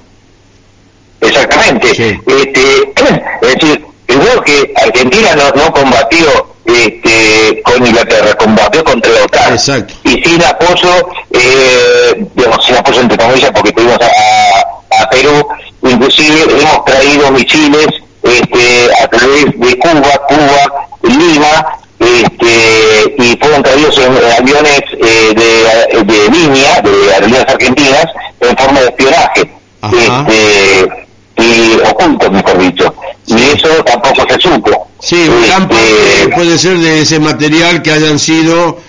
[1.21, 1.91] Exactamente.
[1.91, 2.93] Este,
[3.41, 9.87] es decir, Primero que Argentina no, no combatió este, con Inglaterra, combatió contra la OTAN.
[10.03, 15.47] Y sin apoyo, eh, digamos, sin apoyo entre comillas, porque tuvimos a, a Perú,
[15.81, 17.87] inclusive hemos traído misiles
[18.23, 26.03] este, a través de Cuba, Cuba, Lima, este, y fueron traídos en, aviones eh, de,
[26.03, 28.05] de, línea, de aerolíneas argentinas,
[28.39, 29.51] en forma de espionaje.
[29.83, 31.05] Este,
[31.37, 32.95] y ocultos, mejor dicho.
[33.27, 34.87] Y eso tampoco se supo.
[34.99, 38.79] Sí, gran este, parte puede ser de ese material que hayan sido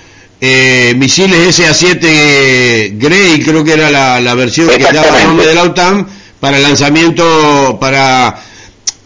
[0.40, 5.54] eh, misiles SA-7 Grey, creo que era la, la versión que daba el nombre de
[5.54, 6.06] la OTAN,
[6.40, 8.36] para lanzamiento, para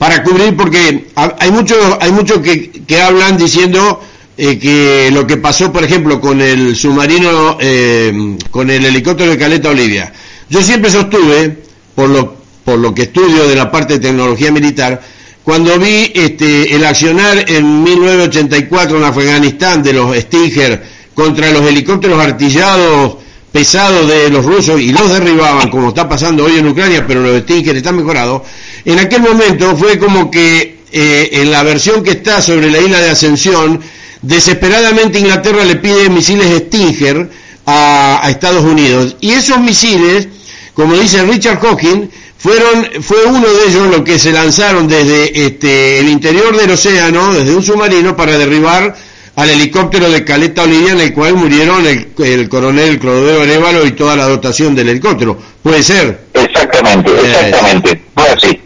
[0.01, 4.01] para cubrir, porque hay muchos hay muchos que, que hablan diciendo
[4.39, 9.37] eh, que lo que pasó, por ejemplo, con el submarino, eh, con el helicóptero de
[9.37, 10.11] Caleta Olivia.
[10.49, 11.59] Yo siempre sostuve,
[11.95, 12.35] por lo
[12.65, 15.03] por lo que estudio de la parte de tecnología militar,
[15.45, 20.83] cuando vi este, el accionar en 1984 en Afganistán de los Stinger
[21.13, 23.19] contra los helicópteros artillados
[23.53, 27.43] pesados de los rusos y los derribaban, como está pasando hoy en Ucrania, pero los
[27.43, 28.43] Stinger están mejorados,
[28.85, 33.01] en aquel momento fue como que eh, en la versión que está sobre la isla
[33.01, 33.81] de Ascensión,
[34.23, 37.31] desesperadamente Inglaterra le pide misiles Stinger
[37.67, 39.17] a, a Estados Unidos.
[39.21, 40.29] Y esos misiles,
[40.75, 42.09] como dice Richard Hawking,
[42.41, 47.35] fueron, fue uno de ellos los que se lanzaron desde este, el interior del océano,
[47.35, 48.97] desde un submarino, para derribar
[49.37, 54.17] al helicóptero de Caleta Olivia, en el cual murieron el, coronel Clodoveo Arevalo y toda
[54.17, 55.37] la dotación del helicóptero.
[55.63, 56.29] ¿Puede ser?
[56.33, 58.03] Exactamente, eh, exactamente.
[58.15, 58.61] Bueno, sí.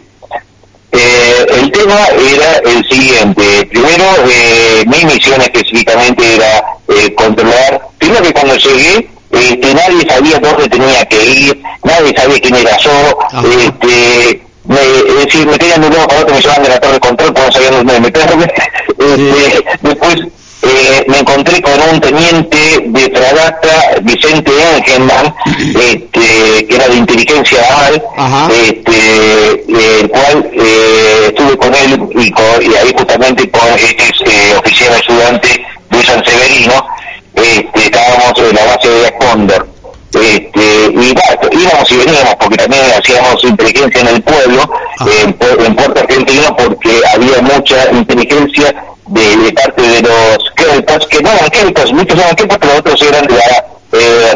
[0.97, 3.67] Eh, el tema era el siguiente.
[3.69, 10.39] Primero, eh, mi misión específicamente era eh, controlar, primero que cuando llegué, este, nadie sabía
[10.39, 15.81] dónde tenía que ir, nadie sabía quién era yo, este, me, es decir, me tenían
[15.81, 18.45] de un para otro, me llevaban de la torre de control, cuando sabían dónde meterme,
[18.87, 20.15] este, después
[20.61, 24.44] eh, me encontré con un teniente de fragata, Vicente
[24.85, 25.33] Engelman,
[25.79, 28.03] este, que era de inteligencia naval,
[28.51, 34.93] este, el cual eh, estuve con él y, y ahí justamente con este eh, oficial
[34.93, 36.87] ayudante de San Severino,
[37.35, 39.67] este, estábamos en la base de Condor.
[40.13, 41.13] Este, y
[41.59, 44.71] íbamos y veníamos porque también hacíamos inteligencia en el pueblo,
[45.01, 48.73] en, en, Puerto Argentino, porque había mucha inteligencia
[49.07, 53.27] de, parte de los keltas, que no eran keltas, muchos eran keltas, pero otros eran
[53.27, 53.63] de la eh,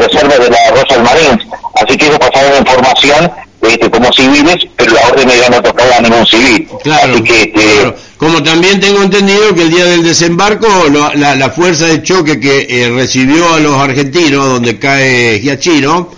[0.00, 1.46] reserva de la Royal Marines.
[1.74, 3.30] Así que ellos pasaban información
[3.62, 6.68] este, como civiles, pero la orden ya no tocaba a ningún civil.
[6.82, 10.66] Claro, Así que, este, Como también tengo entendido que el día del desembarco,
[11.14, 16.10] la, la, fuerza de choque que eh, recibió a los argentinos, donde cae Giachino,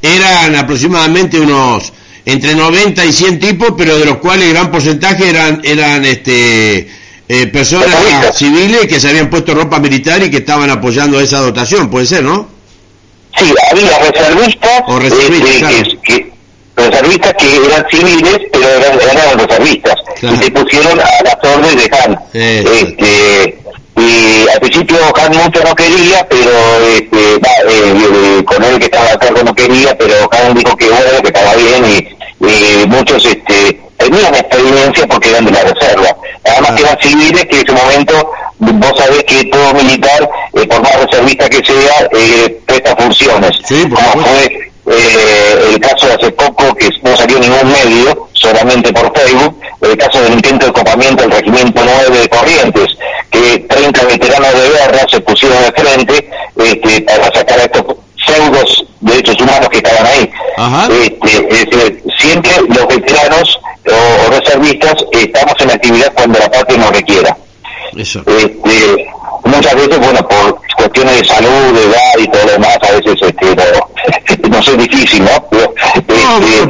[0.00, 1.92] eran aproximadamente unos
[2.24, 6.88] entre 90 y 100 tipos, pero de los cuales gran porcentaje eran eran este
[7.28, 11.90] eh, personas civiles que se habían puesto ropa militar y que estaban apoyando esa dotación,
[11.90, 12.57] puede ser, ¿no?
[13.36, 16.32] Sí, había reservistas, o reservistas, eh, que,
[16.76, 21.96] reservistas que eran civiles, pero eran, eran reservistas, y se pusieron a las órdenes de
[21.96, 22.18] Han.
[22.32, 23.58] Este,
[23.96, 26.50] y al principio Han mucho no quería, pero
[26.96, 31.28] este, eh, con él que estaba acá no quería, pero Han dijo que bueno, que
[31.28, 31.84] estaba bien,
[32.40, 33.80] y, muchos este,
[34.10, 36.16] tenían experiencia porque eran de la reserva.
[36.44, 40.82] Además que eran civiles que en ese momento, vos sabés que todo militar, eh, por
[40.82, 43.50] más reservista que sea, eh, presta funciones.
[43.68, 49.12] como fue eh, el caso de hace poco que no salió ningún medio, solamente por
[49.16, 52.96] Facebook, el caso del intento de copamiento del Regimiento 9 de Corrientes,
[53.30, 57.84] que 30 veteranos de guerra se pusieron de frente este, para sacar a estos
[58.26, 60.30] pseudos derechos humanos que estaban ahí.
[61.50, 67.36] Este, siempre los veteranos o, reservistas estamos en actividad cuando la parte nos requiera.
[67.96, 68.22] Eso.
[68.26, 69.08] Este,
[69.44, 73.14] muchas veces, bueno, por cuestiones de salud, de edad y todo lo demás, a veces
[73.20, 75.48] este, no, sé, difícil, ¿no?
[75.50, 75.74] Pero,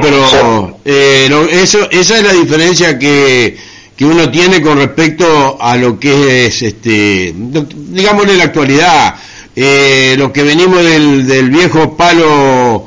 [0.01, 3.57] pero este, eh, eso, esa es la diferencia que,
[3.97, 9.15] que uno tiene con respecto a lo que es, este, digámosle la actualidad,
[9.57, 12.87] eh, lo que venimos del, del viejo palo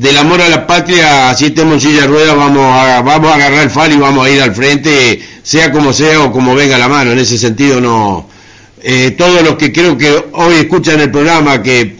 [0.00, 3.34] del amor a la patria, así estemos en silla de ruedas, vamos a, vamos a
[3.34, 6.78] agarrar el fal y vamos a ir al frente, sea como sea o como venga
[6.78, 7.12] la mano.
[7.12, 8.26] En ese sentido, no.
[8.82, 11.96] Eh, todos los que creo que hoy escuchan el programa, que,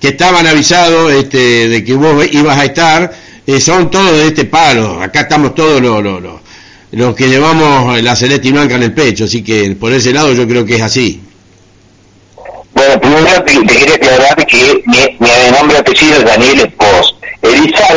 [0.00, 3.12] que estaban avisados este, de que vos ibas a estar,
[3.44, 5.02] eh, son todos de este palo.
[5.02, 6.22] Acá estamos todos los, los,
[6.92, 10.32] los, que llevamos la celeste y blanca en el pecho, así que por ese lado
[10.34, 11.20] yo creo que es así.
[12.74, 15.28] Bueno, primero te, quería aclarar que mi, mi
[15.58, 16.69] nombre apellido es Daniel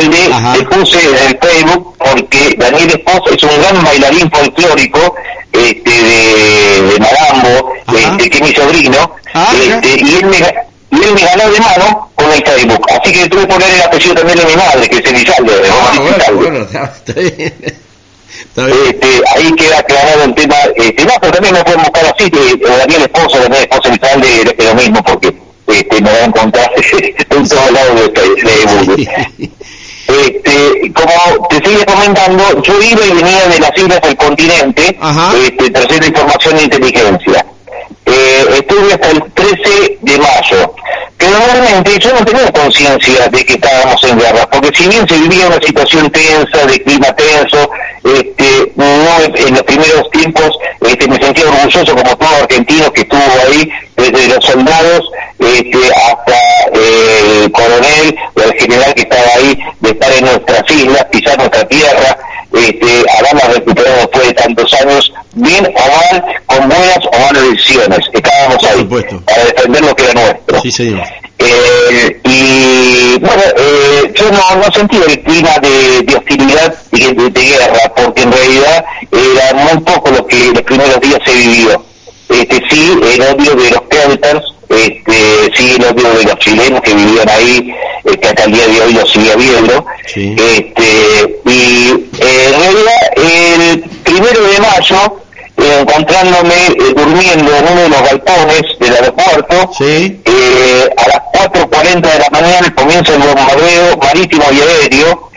[0.08, 5.14] Le puse en el Facebook porque Daniel Espos es un gran bailarín folclórico
[5.52, 11.04] este, de, de Marambo, este, que es mi sobrino, ah, este, y, él me, y
[11.04, 12.86] él me ganó de mano con el Facebook.
[12.90, 15.52] Así que tuve que poner el apellido también de mi madre, que es Elizalde.
[15.70, 17.54] Ah, bueno, está bien.
[18.56, 20.56] Este, ahí queda aclarado el tema.
[20.76, 24.64] Este, no, pero también me pueden buscar así, que Daniel Esposo, Daniel Esposo Elizalde, es
[24.64, 25.34] lo mismo, porque
[25.68, 26.70] este, me van a encontrar
[27.30, 29.50] en todos lados de, de
[30.14, 34.96] Este, como te sigue comentando, yo iba y venía de las islas del continente,
[35.44, 37.46] este, trayendo información de inteligencia.
[38.06, 40.74] Eh, estuve hasta el 13 de mayo.
[41.16, 45.16] Pero normalmente yo no tenía conciencia de que estábamos en guerra, porque si bien se
[45.16, 47.70] vivía una situación tensa, de clima tenso,
[48.04, 48.84] este, no
[49.34, 50.50] en los primeros tiempos
[50.82, 56.43] este, me sentía orgulloso como todo argentino que estuvo ahí, desde los soldados este, hasta
[57.54, 62.18] coronel o al general que estaba ahí de estar en nuestras islas, pisar nuestra tierra,
[62.52, 67.98] este, habíamos recuperado después de tantos años, bien o mal, con buenas o malas decisiones.
[68.12, 68.84] Estábamos ahí
[69.24, 70.60] para defender lo que era nuestro.
[70.60, 71.02] Sí, señor.
[71.38, 77.92] Eh, y bueno, eh, yo no, no sentía el clima de, hostilidad y de, guerra,
[77.96, 81.84] porque en realidad era muy poco lo que los primeros días se vivió.
[82.28, 87.28] Este, sí, el odio de los Celtas este, el odio de los chilenos que vivían
[87.28, 89.86] ahí, que hasta el día de hoy lo sigue habiendo.
[90.06, 95.24] Este, y eh, en realidad, el primero de mayo,
[95.56, 102.18] encontrándome eh, durmiendo en uno de los galpones del aeropuerto, eh, a las 4.40 de
[102.18, 105.30] la mañana comienza el bombardeo marítimo y aéreo,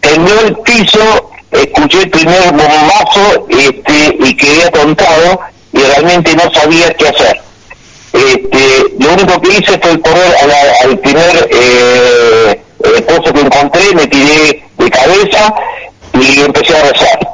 [0.00, 5.40] tembló el piso, escuché el primer bombazo este, y quedé atontado
[5.72, 7.40] y realmente no sabía qué hacer.
[8.12, 10.34] Este, lo único que hice fue correr
[10.84, 12.62] al primer eh,
[13.08, 15.54] pozo que encontré, me tiré de cabeza
[16.14, 17.32] y empecé a rezar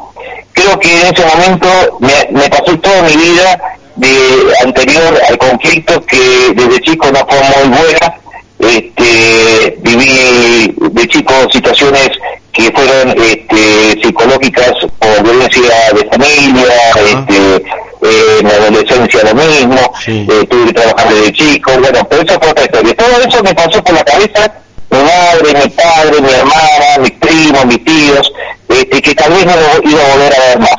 [0.58, 6.04] creo que en ese momento me, me pasó toda mi vida de anterior al conflicto
[6.04, 8.14] que desde chico no fue muy buena.
[8.58, 12.10] Este, viví de chico situaciones
[12.52, 17.56] que fueron este, psicológicas por violencia de familia, este,
[18.02, 22.40] eh, en la adolescencia lo mismo, eh, tuve que trabajar desde chico, bueno, pero eso
[22.40, 22.94] fue otra historia.
[22.94, 24.52] Todo eso me pasó por la cabeza
[24.90, 28.32] mi madre, mi padre, mi hermana, mis primos, mis tíos,
[28.68, 30.76] este, que tal vez no lo iba a volver a ver más.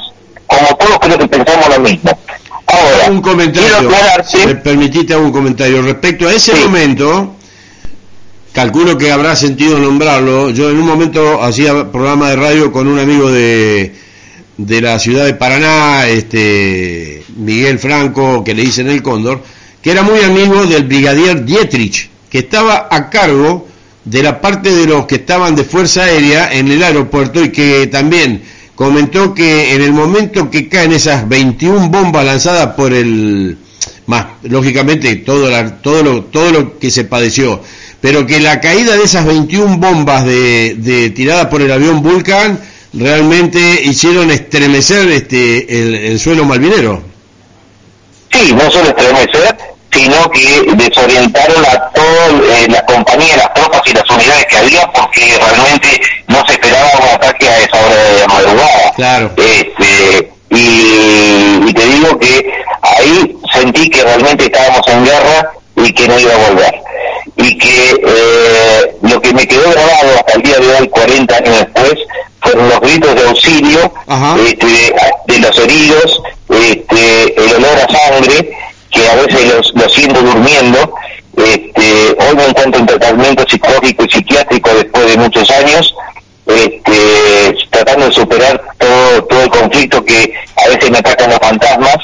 [0.47, 2.11] Como todos creo que pensamos lo mismo.
[2.65, 3.89] Ahora, un comentario,
[4.45, 5.82] me permitiste un comentario.
[5.82, 7.36] Respecto a ese momento,
[8.60, 10.49] calculo que habrá sentido nombrarlo.
[10.49, 13.93] Yo en un momento hacía programa de radio con un amigo de,
[14.57, 19.41] de la ciudad de Paraná, este Miguel Franco, que le dicen el Cóndor,
[19.82, 23.66] que era muy amigo del brigadier Dietrich, que estaba a cargo
[24.03, 27.88] de la parte de los que estaban de Fuerza Aérea en el aeropuerto y que
[27.88, 28.43] también
[28.76, 33.57] comentó que en el momento que caen esas 21 bombas lanzadas por el
[34.05, 35.49] más lógicamente todo
[35.82, 37.61] todo lo todo lo que se padeció
[38.01, 42.59] pero que la caída de esas 21 bombas de, de tiradas por el avión Vulcan
[42.93, 47.03] realmente hicieron estremecer este el, el suelo malvinero
[48.32, 49.57] sí no solo estremecer
[49.91, 54.91] sino que desorientaron a todas eh, las compañías, las tropas y las unidades que había
[54.91, 58.93] porque realmente no se esperaba un ataque a esa hora de madrugada.
[58.95, 59.32] Claro.
[59.38, 62.51] Este, y, te digo que
[62.82, 66.82] ahí sentí que realmente estábamos en guerra y que no iba a volver.
[67.38, 71.57] Y que eh, lo que me quedó grabado hasta el día de hoy, 40 años
[71.60, 71.95] después,
[72.41, 73.93] fueron los gritos de auxilio
[74.47, 74.95] este,
[75.28, 78.57] de, los heridos, este, el olor a sangre
[78.91, 80.95] que a veces los, los siento durmiendo.
[81.38, 85.95] Este, hoy me encuentro en tratamiento psicológico y psiquiátrico después de muchos años,
[86.50, 91.97] este, tratando de superar todo, todo el conflicto que a veces me atacan los fantasmas,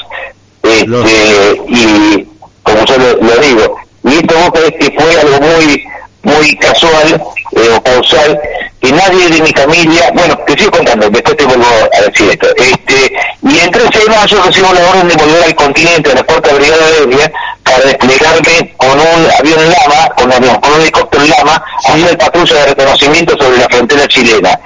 [0.62, 2.26] este, y
[2.62, 5.84] como yo lo, digo, y esto vos crees que fue algo muy,
[6.26, 7.22] muy casual
[7.52, 8.38] eh, o causal,
[8.80, 12.48] que nadie de mi familia, bueno, te sigo contando, después te vuelvo a decir esto,
[12.56, 16.22] este, y en 13 de mayo recibo la orden de volver al continente, a la
[16.24, 22.18] cuarta brigada aérea, para desplegarme con un avión Lama, con, un helicóptero Lama, a hacer
[22.18, 24.60] patrulla de reconocimiento sobre la frontera chilena.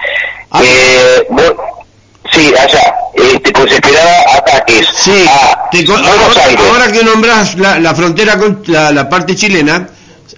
[0.50, 0.60] Ah.
[0.64, 1.26] Eh,
[2.32, 5.24] sí, allá, este, pues esperaba ataques sí,
[6.68, 9.88] ahora, que nombras la, frontera con la, la parte chilena,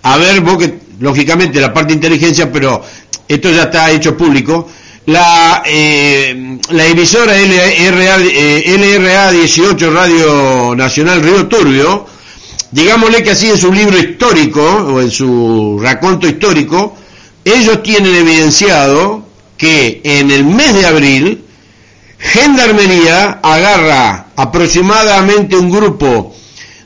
[0.03, 2.83] a ver, vos que lógicamente la parte de inteligencia, pero
[3.29, 4.69] esto ya está hecho público,
[5.07, 12.07] la, eh, la emisora LRA, LRA 18 Radio Nacional Río Turbio,
[12.71, 16.97] digámosle que así en su libro histórico, o en su raconto histórico,
[17.45, 19.27] ellos tienen evidenciado
[19.57, 21.45] que en el mes de abril,
[22.19, 26.33] Gendarmería agarra aproximadamente un grupo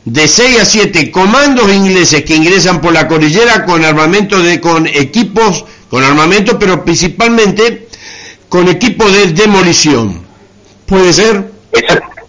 [0.07, 4.87] de 6 a 7 comandos ingleses que ingresan por la cordillera con armamento de, con
[4.87, 7.89] equipos, con armamento, pero principalmente
[8.49, 10.25] con equipo de demolición.
[10.87, 11.51] ¿Puede ser?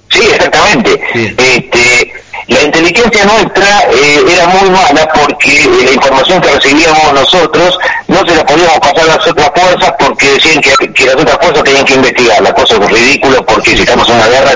[0.10, 1.00] Sí, exactamente.
[1.38, 2.14] Este,
[2.48, 8.26] la inteligencia nuestra eh, era muy mala porque eh, la información que recibíamos nosotros no
[8.26, 11.86] se la podíamos pasar a las otras fuerzas porque decían que, las otras fuerzas tenían
[11.86, 12.42] que investigar.
[12.42, 14.47] La cosa es ridícula porque si estamos en una guerra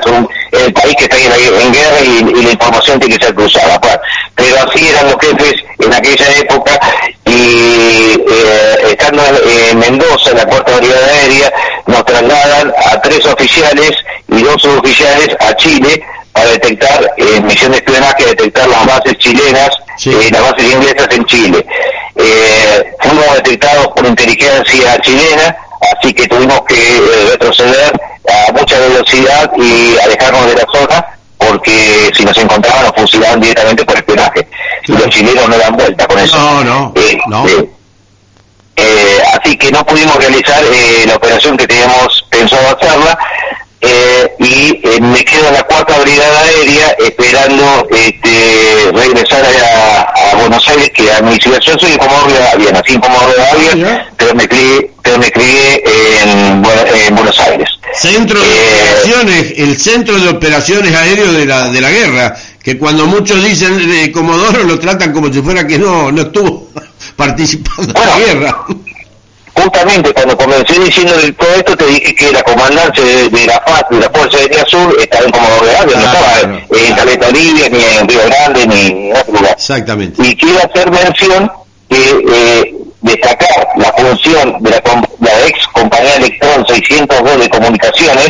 [0.71, 3.79] es el país que está en, guerra y, la información tiene que ser cruzada.
[4.35, 6.79] pero así eran los jefes en aquella época
[7.25, 11.53] y eh, estando en Mendoza, en la cuarta brigada aérea,
[11.87, 13.91] nos trasladan a tres oficiales
[14.27, 19.69] y dos suboficiales a Chile para detectar, eh, misión de espionaje, detectar las bases chilenas,
[20.05, 21.65] eh, las bases inglesas en Chile.
[22.15, 25.57] Eh, fuimos detectados por inteligencia chilena,
[25.97, 27.01] así que tuvimos que eh,
[27.31, 27.93] retroceder
[28.47, 31.05] a mucha velocidad y alejarnos de la zona,
[31.37, 34.47] porque si nos encontraban nos fusilaban directamente por espionaje.
[34.87, 36.37] Y los chilenos no dan vuelta con eso.
[36.37, 37.47] No, no, Eh, no.
[37.47, 37.69] eh,
[38.77, 43.17] eh, así que no pudimos realizar eh, la operación que teníamos pensado hacerla
[44.21, 50.01] eh, y eh, me quedo en la cuarta brigada aérea esperando este, regresar a,
[50.31, 54.35] a Buenos Aires que a mi yo soy de Comodoro Rivadavia nací Comodoro Rivadavia pero
[54.35, 55.83] me crié pero me crié
[56.23, 61.45] en, Bu- en Buenos Aires Centro de Eh, operaciones, el centro de operaciones aéreo de
[61.45, 65.67] la, de la guerra, que cuando muchos dicen de Comodoro lo tratan como si fuera
[65.67, 66.69] que no, no estuvo
[67.17, 68.57] participando en la guerra.
[69.63, 73.83] Justamente cuando comencé diciendo todo esto te dije que la comandancia de, de la FAS,
[73.89, 76.61] de la Fuerza Aérea Sur, estaba en Comodoro Rivadavia, no Ah, estaba claro.
[76.87, 79.51] en Caleta Olivia, ni en Río Grande, ni en otro lugar.
[79.53, 80.23] Exactamente.
[80.27, 81.51] y quiero hacer mención
[81.89, 84.81] que eh, destacar la función de la,
[85.19, 88.29] la ex compañía Electron 602 de comunicaciones,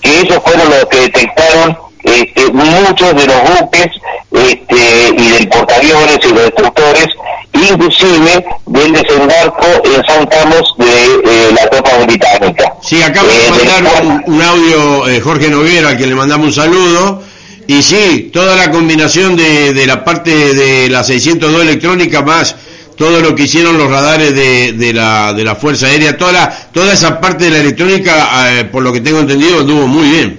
[0.00, 1.78] que ellos fueron los que detectaron
[2.10, 3.86] este, muchos de los buques
[4.32, 7.06] este, y del portaaviones y los destructores,
[7.54, 12.74] inclusive del desembarco en San Carlos de eh, la tropa británica.
[12.82, 16.06] Sí, acabo de Eh, del mandar cual- un, un audio eh, Jorge Noguera, al que
[16.06, 17.22] le mandamos un saludo.
[17.66, 22.56] Y sí, toda la combinación de, de la parte de la 602 electrónica más
[22.96, 26.50] todo lo que hicieron los radares de, de la, de la Fuerza Aérea, toda, la,
[26.70, 30.38] toda esa parte de la electrónica, eh, por lo que tengo entendido, anduvo muy bien.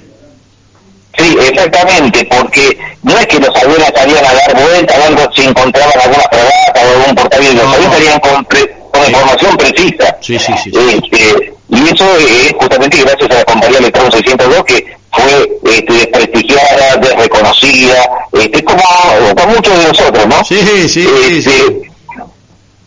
[1.18, 4.98] Sí, exactamente, porque no es que los aviones salían a dar vueltas
[5.28, 9.58] o si encontraban alguna fragata o algún portaaviones, los aviones salían con, pre- con información
[9.58, 10.18] precisa.
[10.22, 10.72] Sí, sí, sí.
[10.74, 16.96] Este, y eso es justamente gracias a la compañía Electron 602 que fue este, desprestigiada,
[16.98, 18.82] desreconocida, este, como,
[19.36, 20.44] como muchos de nosotros, ¿no?
[20.46, 21.50] Sí, sí, sí, sí.
[21.52, 21.92] Este,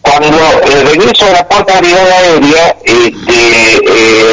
[0.01, 3.77] cuando el regreso a la cuarta brigada aérea, este,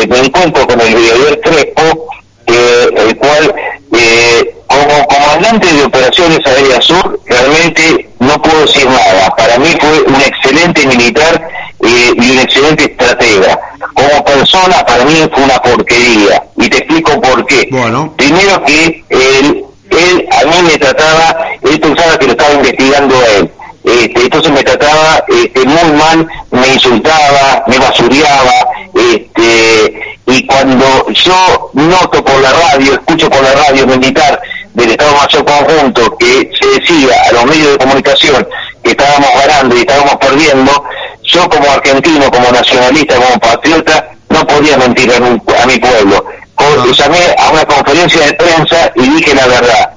[0.03, 2.07] eh, me encuentro con el brigadier Crespo,
[2.51, 3.55] eh, el cual,
[3.93, 9.29] eh, como comandante de operaciones aéreas sur, realmente no puedo decir nada.
[9.35, 11.49] Para mí fue un excelente militar
[11.81, 13.59] eh, y un excelente estratega.
[13.93, 16.43] Como persona, para mí fue una porquería.
[16.57, 17.67] Y te explico por qué.
[17.71, 18.13] Bueno.
[18.17, 23.27] Primero que él, él a mí me trataba, él pensaba que lo estaba investigando a
[23.37, 23.51] él.
[23.83, 31.70] Este, entonces me trataba este, muy mal, me insultaba, me basureaba, este, y cuando yo
[31.91, 34.41] noto por la radio, escucho por la radio militar
[34.73, 38.47] del Estado Mayor Conjunto que se decía a los medios de comunicación
[38.83, 40.83] que estábamos ganando y estábamos perdiendo,
[41.23, 46.25] yo como argentino, como nacionalista, como patriota, no podía mentir a mi, a mi pueblo.
[46.55, 49.89] Co- Llamé a una conferencia de prensa y dije la verdad.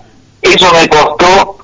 [0.43, 1.59] Eso me costó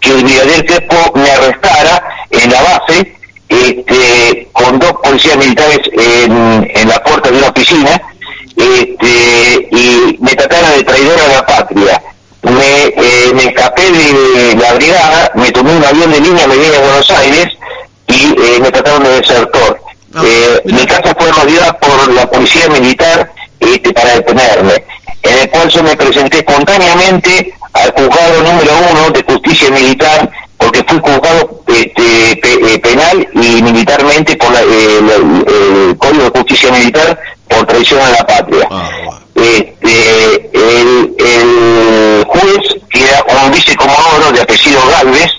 [0.00, 3.16] que el brigadier Crespo me arrestara en la base
[3.48, 8.00] este, con dos policías militares en, en la puerta de una oficina
[8.56, 12.02] este, y me trataron de traidor a la patria.
[12.42, 15.52] Me, eh, me escapé de la brigada, me
[16.22, 17.46] tomé un avión de línea, me vine a Buenos Aires
[18.08, 19.80] y eh, me trataron de desertor.
[20.14, 20.78] Ah, Eh, mira.
[20.78, 24.84] mi casa fue rodeada por la policía militar este, para detenerme,
[25.22, 30.84] en el cual yo me presenté espontáneamente al juzgado número uno de justicia militar, porque
[30.86, 36.38] fui juzgado este, pe- eh, penal y militarmente por la- eh, la- el Código de
[36.38, 37.18] Justicia Militar
[37.48, 38.68] por traición a la patria.
[38.70, 39.22] Ah, bueno.
[39.34, 45.30] Este, el, el juez, que era un vicecomodoro de apellido Galvez,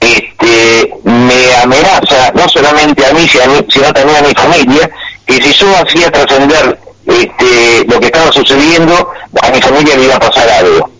[0.00, 4.90] este, me amenaza, no solamente a mí, sino a mí- sino también a mi familia,
[5.26, 9.10] que si yo hacía trascender este, lo que estaba sucediendo,
[9.42, 10.90] a mi familia le iba a pasar algo.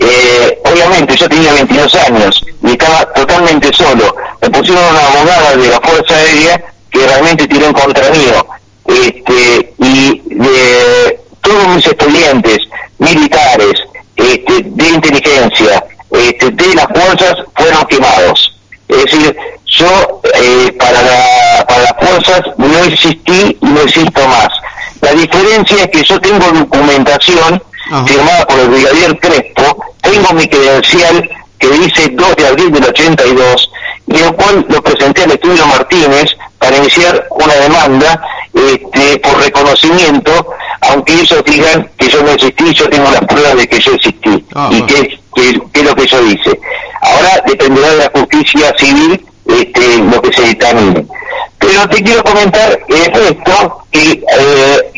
[0.00, 4.14] Eh, obviamente yo tenía 22 años y estaba totalmente solo.
[4.42, 8.46] Me pusieron una abogada de la Fuerza Aérea que realmente tiró en contra mío.
[8.86, 12.58] Este, y de todos mis expedientes
[12.98, 13.74] militares,
[14.16, 18.54] este, de inteligencia, este, de las fuerzas fueron quemados.
[18.88, 19.36] Es decir,
[19.66, 24.48] yo eh, para, la- para las fuerzas no existí y no existo más.
[25.00, 28.06] La diferencia es que yo tengo documentación Ajá.
[28.06, 33.70] firmada por el brigadier Crespo, tengo mi credencial que dice 2 de abril del 82,
[34.06, 38.22] y el cual lo presenté al estudio Martínez para iniciar una demanda
[38.54, 43.68] este, por reconocimiento, aunque ellos digan que yo no existí, yo tengo las pruebas de
[43.68, 44.86] que yo existí Ah, y bueno.
[44.86, 46.60] que, que, que es lo que yo hice.
[47.00, 51.06] Ahora dependerá de la justicia civil este, lo que se dictamine.
[51.58, 53.77] Pero te quiero comentar eh, esto,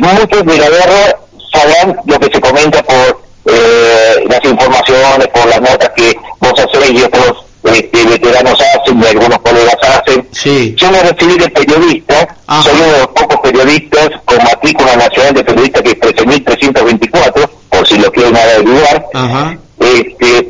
[0.01, 1.17] muchos de la guerra
[1.53, 6.91] sabrán lo que se comenta por eh, las informaciones, por las notas que vos hacés
[6.91, 10.27] y otros este, veteranos hacen y algunos colegas hacen.
[10.33, 10.75] Sí.
[10.77, 12.63] Yo me recibí de periodista, Ajá.
[12.63, 17.87] soy uno de los pocos periodistas con matrícula nacional de periodista que es 13.324, por
[17.87, 19.07] si lo quieren averiguar.
[19.15, 19.59] Ajá.
[19.79, 20.47] Este,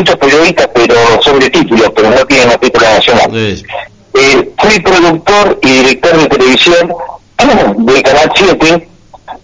[0.00, 3.30] muchos periodistas, pero son de título, pero no tienen matrícula nacional.
[3.32, 6.92] Eh, fui productor y director de televisión
[7.76, 8.88] de Canal 7,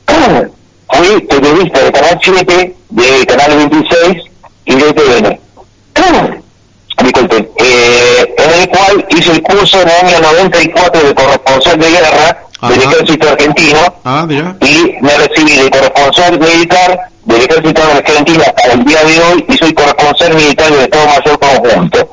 [0.92, 4.24] fui periodista de Canal 7, de Canal 26
[4.66, 5.40] y de TVN.
[7.02, 11.90] Disculpen, eh, en el cual hice el curso en el año 94 de corresponsal de
[11.90, 18.72] guerra del ejército argentino ah, y me recibí de corresponsal militar del ejército argentino hasta
[18.72, 22.10] el día de hoy y soy corresponsal militar del Estado Mayor Conjunto.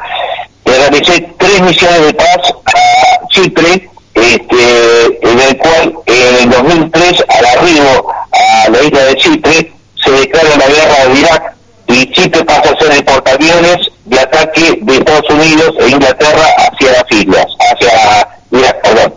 [0.65, 3.89] realicé tres misiones de paz a Chipre,
[4.23, 9.73] este, en el cual en el 2003 al arribo a la isla de Chipre
[10.03, 11.55] se declara la guerra de Irak
[11.87, 16.91] y Chipre pasa a ser el portaaviones de ataque de Estados Unidos e Inglaterra hacia
[16.91, 19.13] las islas, hacia Irak, perdón.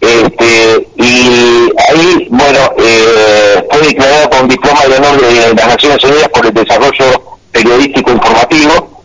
[0.00, 6.28] Este, y ahí, bueno, eh, fue declarado con diploma de honor de las Naciones Unidas
[6.28, 9.02] por el desarrollo periodístico informativo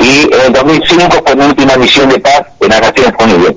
[0.00, 3.54] y en el 2005 fue mi última misión de paz en las Naciones Unidas.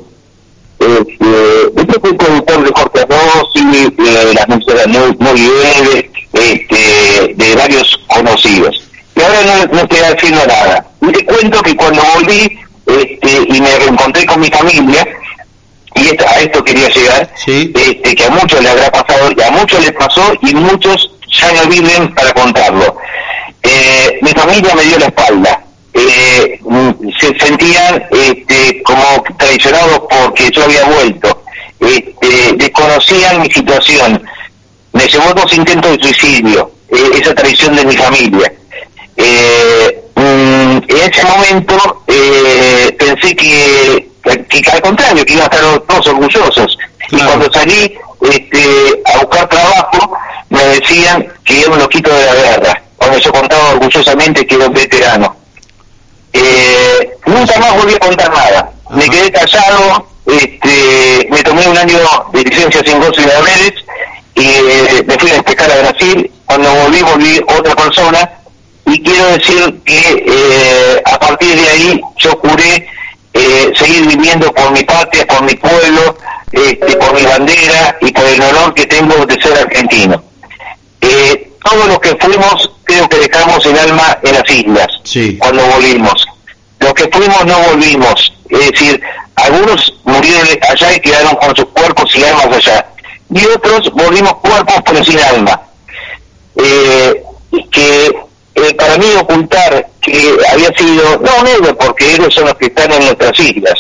[0.83, 5.49] Este, este fue productor de Jorge Rossi, eh, las mujeres muy, muy
[6.33, 8.83] este, de varios conocidos.
[9.15, 10.85] Y ahora no, no estoy haciendo nada.
[11.01, 15.07] Y te cuento que cuando volví este, y me reencontré con mi familia,
[15.95, 19.79] y a esto quería llegar, este, que a muchos le habrá pasado, y a muchos
[19.79, 22.97] les pasó, y muchos ya no viven para contarlo.
[23.61, 25.63] Eh, mi familia me dio la espalda.
[25.93, 26.59] Eh,
[27.19, 31.43] se sentían este, como traicionados porque yo había vuelto.
[31.79, 34.23] Este, desconocían mi situación.
[34.93, 38.53] Me llevó dos intentos de suicidio, eh, esa traición de mi familia.
[40.15, 42.03] Mm, en ese momento
[42.97, 46.77] pensé que que, al contrario, que iban a estar todos orgullosos.
[47.11, 50.17] Y cuando salí este, a buscar trabajo,
[50.49, 54.67] me decían que era un loquito de la guerra, cuando yo contaba orgullosamente que era
[54.67, 55.35] un veterano.
[56.33, 58.71] Eh, nunca más volví a contar nada.
[58.89, 61.99] Me quedé callado, este, me tomé un año
[62.33, 63.73] de licencia sin gozo y de
[64.35, 66.31] y eh, me fui a despejar a Brasil.
[66.45, 68.29] Cuando volví, volví otra persona.
[68.85, 72.89] Y quiero decir que eh, a partir de ahí yo juré
[73.75, 76.17] seguir viviendo por mi patria, por mi pueblo,
[76.51, 80.21] este, por mi bandera y por el honor que tengo de ser argentino.
[81.63, 84.87] Todos los que fuimos, creo que dejamos el alma en las islas
[85.39, 86.25] cuando volvimos.
[86.79, 88.33] Los que fuimos no volvimos.
[88.49, 89.01] Es decir,
[89.35, 92.85] algunos murieron allá y quedaron con sus cuerpos y almas allá.
[93.29, 95.61] Y otros volvimos cuerpos pero sin alma.
[96.55, 97.23] Eh,
[97.71, 98.15] que
[98.55, 102.91] eh, para mí ocultar que había sido, no negro, porque ellos son los que están
[102.91, 103.75] en nuestras islas,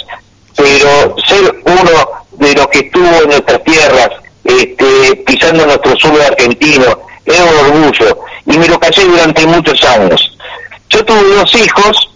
[0.55, 4.09] pero ser uno de los que estuvo en nuestras tierras,
[4.43, 10.37] este, pisando nuestro suelo argentino, era un orgullo, y me lo callé durante muchos años.
[10.89, 12.09] Yo tuve dos hijos,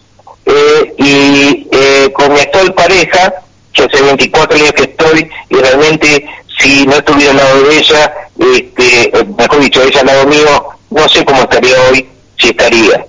[0.46, 3.34] eh, y eh, con mi actual pareja,
[3.74, 6.26] que hace 24 años que estoy, y realmente
[6.60, 11.10] si no estuviera al lado de ella, este, mejor dicho, ella al lado mío, no
[11.10, 12.08] sé cómo estaría hoy,
[12.38, 13.06] si estaría.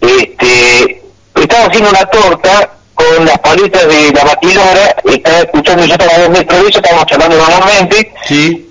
[0.00, 1.02] Este,
[1.34, 6.18] estaba haciendo una torta con las paletas de la batidora, estaba escuchando, yo estaba a
[6.18, 8.66] dos metros de ella, estábamos charlando normalmente, y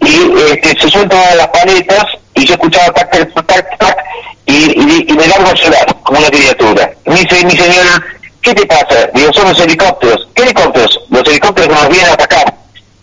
[0.52, 2.06] este, se sueltan las paletas,
[2.38, 3.98] y yo escuchaba tac, tac, tac, tac,
[4.46, 6.92] y, y, me largo a llorar, como una criatura.
[7.06, 8.04] me dice, mi señora,
[8.42, 9.10] ¿qué te pasa?
[9.14, 10.28] Digo, son los helicópteros.
[10.34, 11.00] ¿Qué helicópteros?
[11.10, 12.54] Los helicópteros nos vienen a atacar.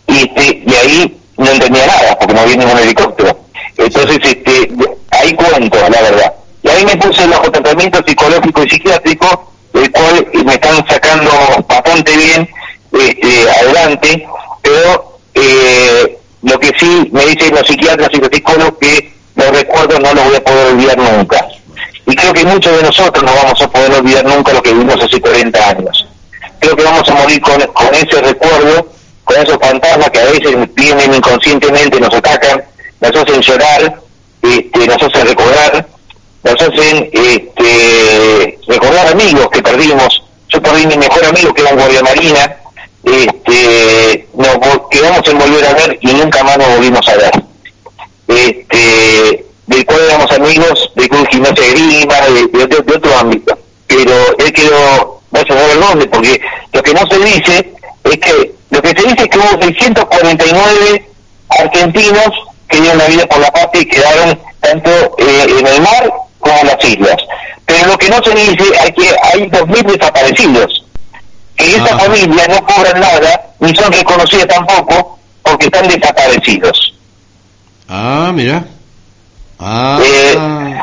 [0.06, 3.39] Y, este, y ahí no entendía nada, porque no había ningún helicóptero.
[3.77, 4.70] Entonces, este,
[5.11, 6.35] ahí cuento, la verdad.
[6.62, 11.31] Y ahí me puse bajo tratamiento psicológico y psiquiátrico, el cual me están sacando
[11.69, 12.48] bastante bien
[12.93, 14.27] este, adelante,
[14.62, 19.14] pero eh, lo que sí me dicen los psiquiatras y los psicólogos que
[19.55, 21.49] los recuerdos no los voy a poder olvidar nunca.
[22.07, 25.01] Y creo que muchos de nosotros no vamos a poder olvidar nunca lo que vivimos
[25.01, 26.07] hace 40 años.
[26.59, 28.89] Creo que vamos a morir con, con ese recuerdo,
[29.25, 32.63] con esos fantasmas que a veces vienen inconscientemente, nos atacan,
[33.01, 34.01] nos hacen llorar,
[34.43, 35.87] este, nos hacen recordar,
[36.43, 40.23] nos hacen este, recordar amigos que perdimos.
[40.49, 42.57] Yo perdí mi mejor amigo que era un guardia marina,
[43.05, 44.59] este, nos
[44.91, 47.33] quedamos en volver a ver y nunca más nos volvimos a ver.
[48.27, 53.59] Este, del cual éramos amigos de Cruz Gimnasia de Grima, de, de, otro ámbito.
[53.86, 56.41] Pero él quedó, no a saber dónde, porque
[56.73, 57.73] lo que no se dice
[58.05, 61.11] es que, lo que se dice es que hubo 649
[61.49, 62.31] argentinos
[62.69, 66.65] que dieron la vida por la patria y quedaron tanto eh, en el mar como
[66.65, 67.16] las islas.
[67.66, 70.85] Pero lo que no se dice es que hay 2.000 desaparecidos,
[71.57, 71.99] que esas ah.
[71.99, 76.95] familias no cobran nada, ni son reconocidas tampoco, porque están desaparecidos.
[77.89, 78.65] Ah, mira.
[79.59, 80.01] Ah.
[80.03, 80.79] Eh,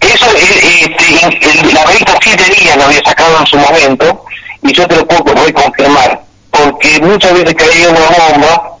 [0.00, 4.24] eso, este, la revista Siete Días lo había sacado en su momento
[4.62, 8.76] y yo te lo puedo reconfirmar, porque muchas veces caía una bomba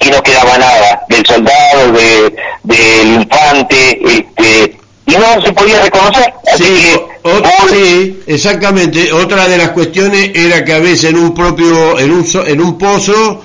[0.00, 6.32] y no quedaba nada del soldado, de, del infante, este, y no se podía reconocer.
[6.56, 9.12] sí, exactamente.
[9.12, 12.78] Otra de las cuestiones era que a veces en un propio, en un, en un
[12.78, 13.44] pozo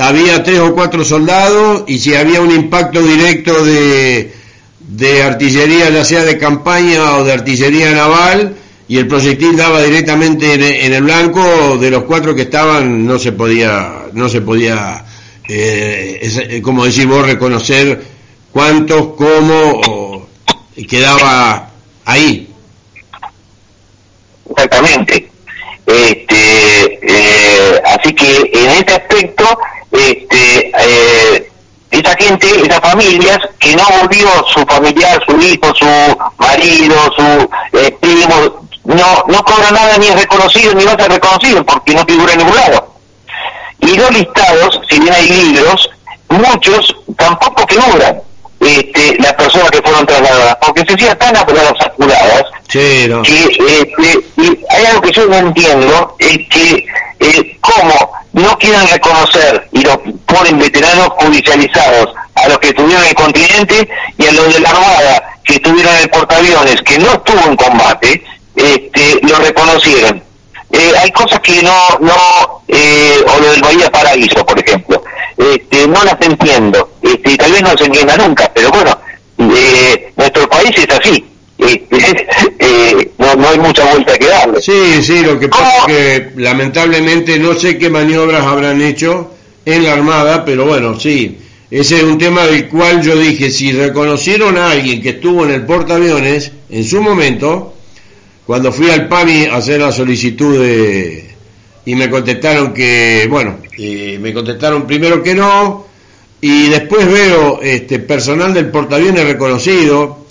[0.00, 4.32] había tres o cuatro soldados y si había un impacto directo de,
[4.80, 8.56] de artillería, ya sea de campaña o de artillería naval,
[8.88, 10.54] y el proyectil daba directamente
[10.84, 15.04] en, el blanco, de los cuatro que estaban no se podía, no se podía,
[15.48, 18.02] eh, eh como decís vos, reconocer
[18.50, 20.26] cuántos, cómo
[20.88, 21.70] quedaba
[22.04, 22.48] ahí.
[24.50, 25.30] Exactamente.
[25.86, 29.58] Este, eh, así que en este aspecto,
[29.92, 31.50] este, eh,
[31.90, 37.96] esa gente, esas familias que no volvió su familiar, su hijo, su marido, su eh,
[38.00, 42.04] primo, no, no cobra nada ni es reconocido ni va a ser reconocido porque no
[42.04, 42.94] figura en ningún lado.
[43.80, 45.90] Y los listados, si bien hay libros,
[46.28, 48.22] muchos tampoco figuran
[48.60, 51.72] este, las personas que fueron trasladadas, porque se hacían tan apuradas
[52.68, 56.86] que este, y hay algo que yo no entiendo, es que
[57.20, 63.08] eh, cómo no quieren reconocer y los ponen veteranos judicializados a los que estuvieron en
[63.08, 63.88] el continente
[64.18, 67.56] y a los de la Armada que estuvieron en el portaaviones que no estuvo en
[67.56, 68.22] combate,
[68.54, 70.29] este, lo reconocieron.
[70.72, 75.02] Eh, hay cosas que no, no eh, o lo del Bahía Paraíso, por ejemplo,
[75.36, 78.96] este, no las entiendo, este, tal vez no se entienda nunca, pero bueno,
[79.38, 81.24] eh, nuestro país es así,
[81.58, 82.26] este,
[82.60, 84.62] eh, no, no, hay mucha vuelta que darle.
[84.62, 89.32] Sí, sí, lo que pasa es que lamentablemente no sé qué maniobras habrán hecho
[89.64, 91.38] en la Armada, pero bueno, sí,
[91.70, 95.50] ese es un tema del cual yo dije, si reconocieron a alguien que estuvo en
[95.50, 97.74] el portaaviones en su momento,
[98.46, 101.30] cuando fui al PAMI a hacer la solicitud de...
[101.84, 105.86] y me contestaron que, bueno, me contestaron primero que no,
[106.40, 110.26] y después veo este personal del portaaviones reconocido,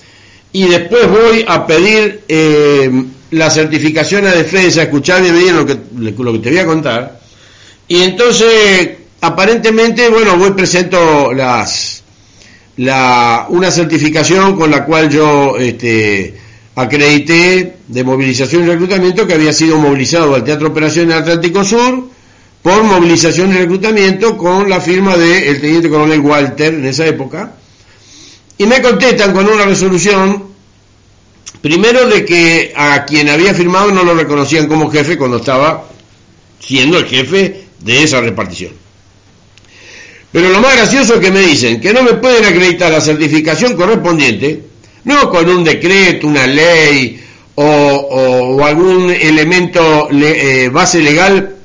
[0.52, 2.90] y después voy a pedir eh,
[3.32, 7.20] la certificación a defensa, escuchadme bien lo que, lo que te voy a contar,
[7.88, 8.90] y entonces
[9.22, 12.04] aparentemente, bueno, voy presento las,
[12.78, 16.36] la, una certificación con la cual yo este,
[16.82, 22.10] acredité de movilización y reclutamiento que había sido movilizado al Teatro Operacional Atlántico Sur
[22.62, 27.52] por movilización y reclutamiento con la firma del teniente coronel Walter en esa época.
[28.58, 30.46] Y me contestan con una resolución,
[31.62, 35.86] primero de que a quien había firmado no lo reconocían como jefe cuando estaba
[36.60, 38.72] siendo el jefe de esa repartición.
[40.32, 43.76] Pero lo más gracioso es que me dicen que no me pueden acreditar la certificación
[43.76, 44.69] correspondiente
[45.04, 47.20] no con un decreto, una ley
[47.56, 51.56] o, algún elemento eh, base legal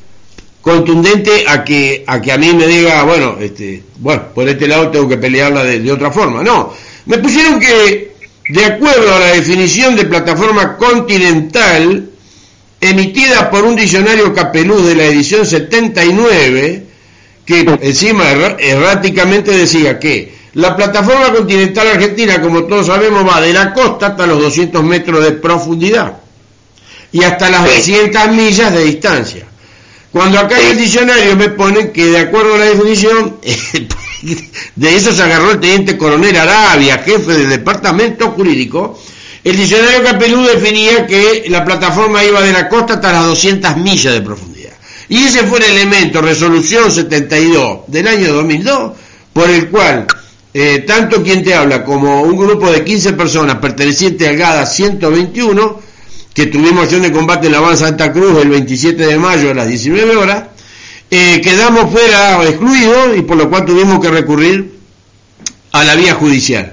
[0.61, 4.91] contundente a que a que a mí me diga bueno este bueno por este lado
[4.91, 6.43] tengo que pelearla de, otra forma.
[6.43, 6.73] No
[7.07, 8.15] me pusieron que
[8.49, 12.11] de acuerdo a la definición de plataforma continental
[12.81, 16.83] emitida por un diccionario capeluz de la edición 79
[17.45, 23.73] que encima erráticamente decía que la plataforma continental argentina, como todos sabemos, va de la
[23.73, 26.19] costa hasta los 200 metros de profundidad
[27.11, 29.47] y hasta las 200 millas de distancia.
[30.13, 33.37] Cuando acá en el diccionario me ponen que de acuerdo a la definición,
[34.77, 38.97] de eso se agarró el teniente coronel Arabia, jefe del departamento jurídico,
[39.43, 44.15] el diccionario Capelú definía que la plataforma iba de la costa hasta las 200 millas
[44.15, 44.73] de profundidad.
[45.09, 48.93] Y ese fue el elemento, resolución 72 del año 2002,
[49.33, 50.07] por el cual
[50.57, 55.81] eh, tanto quien te habla como un grupo de 15 personas pertenecientes al GADA 121,
[56.33, 59.55] que tuvimos acción de combate en la Avanza Santa Cruz el 27 de mayo a
[59.55, 60.45] las 19 horas,
[61.11, 64.79] eh, quedamos fuera excluidos y por lo cual tuvimos que recurrir
[65.73, 66.73] a la vía judicial.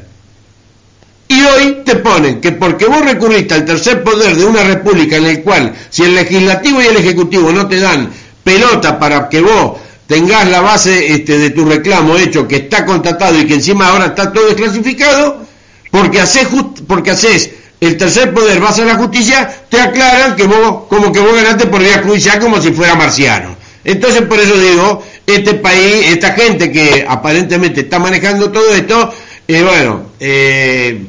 [1.28, 5.26] Y hoy te ponen que porque vos recurriste al tercer poder de una república en
[5.26, 8.12] el cual si el legislativo y el ejecutivo no te dan
[8.44, 9.80] pelota para que vos
[10.11, 14.07] tengas la base este, de tu reclamo hecho, que está contratado y que encima ahora
[14.07, 15.45] está todo desclasificado,
[15.89, 16.49] porque haces,
[16.85, 21.21] porque haces el tercer poder, vas a la justicia, te aclaran que vos, como que
[21.21, 23.55] vos ganaste por vía judicial como si fuera marciano.
[23.85, 29.13] Entonces, por eso digo, este país, esta gente que aparentemente está manejando todo esto,
[29.47, 31.05] eh, bueno, eh,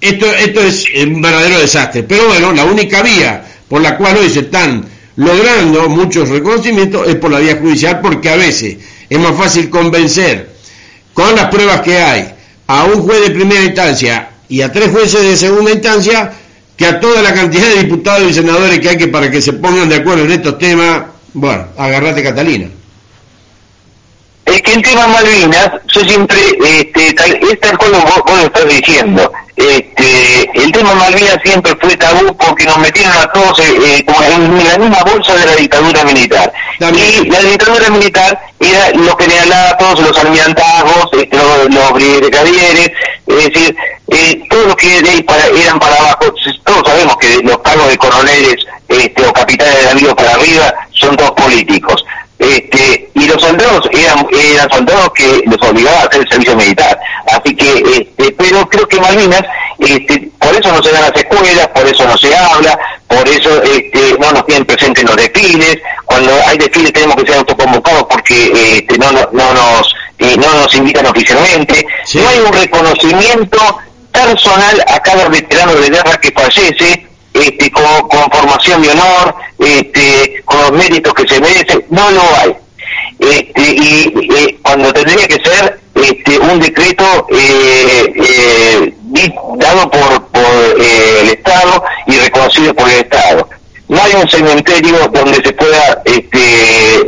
[0.00, 2.02] esto, esto es un verdadero desastre.
[2.02, 4.84] Pero bueno, la única vía por la cual hoy se están
[5.20, 8.78] logrando muchos reconocimientos es por la vía judicial porque a veces
[9.08, 10.48] es más fácil convencer
[11.12, 12.34] con las pruebas que hay
[12.66, 16.32] a un juez de primera instancia y a tres jueces de segunda instancia
[16.74, 19.52] que a toda la cantidad de diputados y senadores que hay que para que se
[19.52, 21.02] pongan de acuerdo en estos temas,
[21.34, 22.68] bueno, agarrate Catalina.
[24.50, 28.46] Es que el tema Malvinas, yo siempre, este, tal, es tal cual vos, vos lo
[28.46, 33.76] estás diciendo, este, el tema Malvinas siempre fue tabú porque nos metieron a todos eh,
[33.78, 36.52] eh como en la misma bolsa de la dictadura militar.
[36.80, 41.72] Y la dictadura militar era lo que le hablaba a todos los almirantazgos, este, los,
[41.72, 42.90] los brigadieres,
[43.28, 43.76] es decir,
[44.08, 47.88] eh, todos los que de ahí para, eran para abajo, todos sabemos que los cargos
[47.88, 48.56] de coroneles
[48.88, 52.04] este, o capitanes de navío para arriba son todos políticos
[52.40, 56.98] este, y los soldados eran, eran soldados que los obligaba a hacer el servicio militar.
[57.26, 59.42] Así que, este, pero creo que Malvinas,
[59.78, 63.62] este, por eso no se dan las escuelas, por eso no se habla, por eso
[63.62, 68.04] este, no nos tienen presente en los desfiles, cuando hay desfiles tenemos que ser autoconvocados
[68.04, 73.58] porque este, no, no, no nos eh, no nos invitan oficialmente, no hay un reconocimiento
[74.12, 77.84] personal a cada veterano de guerra que fallece, este, con,
[78.32, 82.56] formación de honor, este, con los méritos que se merece, no lo hay.
[83.18, 88.94] Este, y eh, cuando tendría que ser este, un decreto eh, eh,
[89.58, 93.48] dado por, por el Estado y reconocido por el Estado.
[93.88, 97.04] No hay un cementerio donde se pueda este,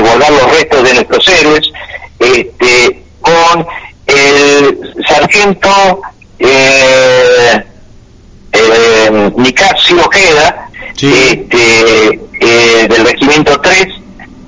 [0.00, 1.72] guardar los restos de nuestros héroes,
[2.20, 3.66] este, con
[4.06, 6.02] el sargento
[6.38, 7.64] eh,
[8.52, 10.70] eh, Nicasio Ojeda,
[11.00, 13.86] este, eh, del regimiento 3,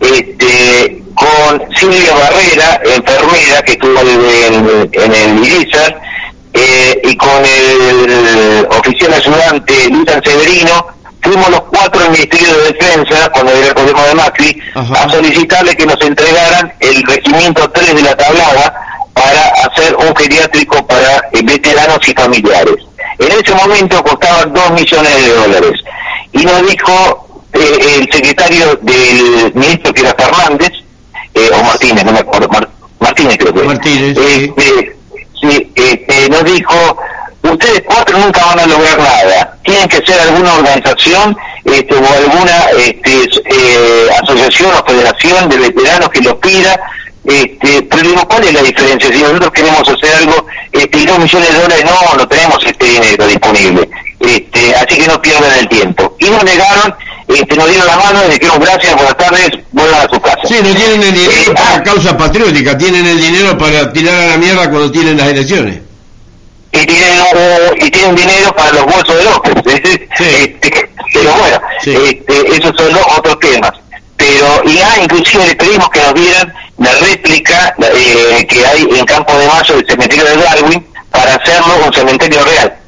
[0.01, 6.01] este, con Silvia Barrera, enfermera, que estuvo en, en el Irizar,
[6.53, 10.87] eh, y con el oficial ayudante Luis Severino,
[11.23, 15.77] fuimos los cuatro del Ministerio de Defensa, cuando era el gobierno de Macri, a solicitarle
[15.77, 21.43] que nos entregaran el regimiento 3 de la tablada para hacer un geriátrico para eh,
[21.43, 22.77] veteranos y familiares.
[23.19, 25.85] En ese momento costaba 2 millones de dólares.
[26.33, 30.73] Y nos dijo eh, el secretario del ministro, que era Fernández,
[31.35, 32.49] eh, o Martínez, no me acuerdo,
[32.99, 33.63] Martínez creo que.
[33.63, 34.17] Martínez.
[34.19, 34.97] Este,
[35.41, 36.99] sí, este, nos dijo,
[37.43, 39.59] ustedes cuatro nunca van a lograr nada.
[39.65, 46.09] Tienen que ser alguna organización este, o alguna este, eh, asociación o federación de veteranos
[46.11, 46.79] que lo pida
[47.25, 49.13] este, pero digo, ¿cuál es la diferencia?
[49.13, 52.87] Si nosotros queremos hacer algo, este, y dos millones de dólares, no, no tenemos este
[52.87, 53.90] dinero disponible.
[55.21, 56.17] No pierdan el tiempo.
[56.19, 56.95] Y nos negaron,
[57.29, 60.41] este, nos dieron la mano y dijeron gracias, buenas tardes, vuelvan a su casa.
[60.47, 64.15] Sí, no tienen el dinero eh, para ah, causa patriótica, tienen el dinero para tirar
[64.15, 65.81] a la mierda cuando tienen las elecciones.
[66.73, 67.25] Y tienen,
[67.81, 69.55] y tienen dinero para los bolsos de López.
[69.67, 73.73] Este, pero bueno, este, esos son los otros temas.
[74.17, 79.05] Pero, y ah, inclusive le pedimos que nos dieran la réplica eh, que hay en
[79.05, 82.80] Campo de Mayo del cementerio de Darwin para hacerlo un cementerio real.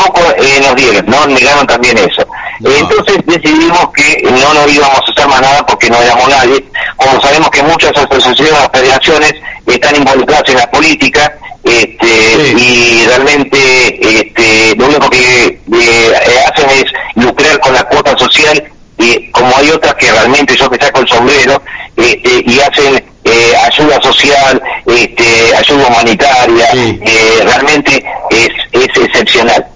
[0.00, 2.26] Tampoco eh, nos dieron, no negaron también eso.
[2.60, 6.64] Entonces decidimos que no nos íbamos a hacer más nada porque no éramos nadie.
[6.96, 9.34] Como sabemos que muchas asociaciones, federaciones
[9.66, 16.14] están involucradas en la política este, y realmente este, lo único que eh,
[16.50, 16.84] hacen es
[17.16, 18.62] lucrar con la cuota social
[18.98, 21.62] y como hay otras que realmente yo me saco el sombrero
[21.96, 29.66] este, y hacen eh, ayuda social, este, ayuda humanitaria, eh, realmente es, es excepcional.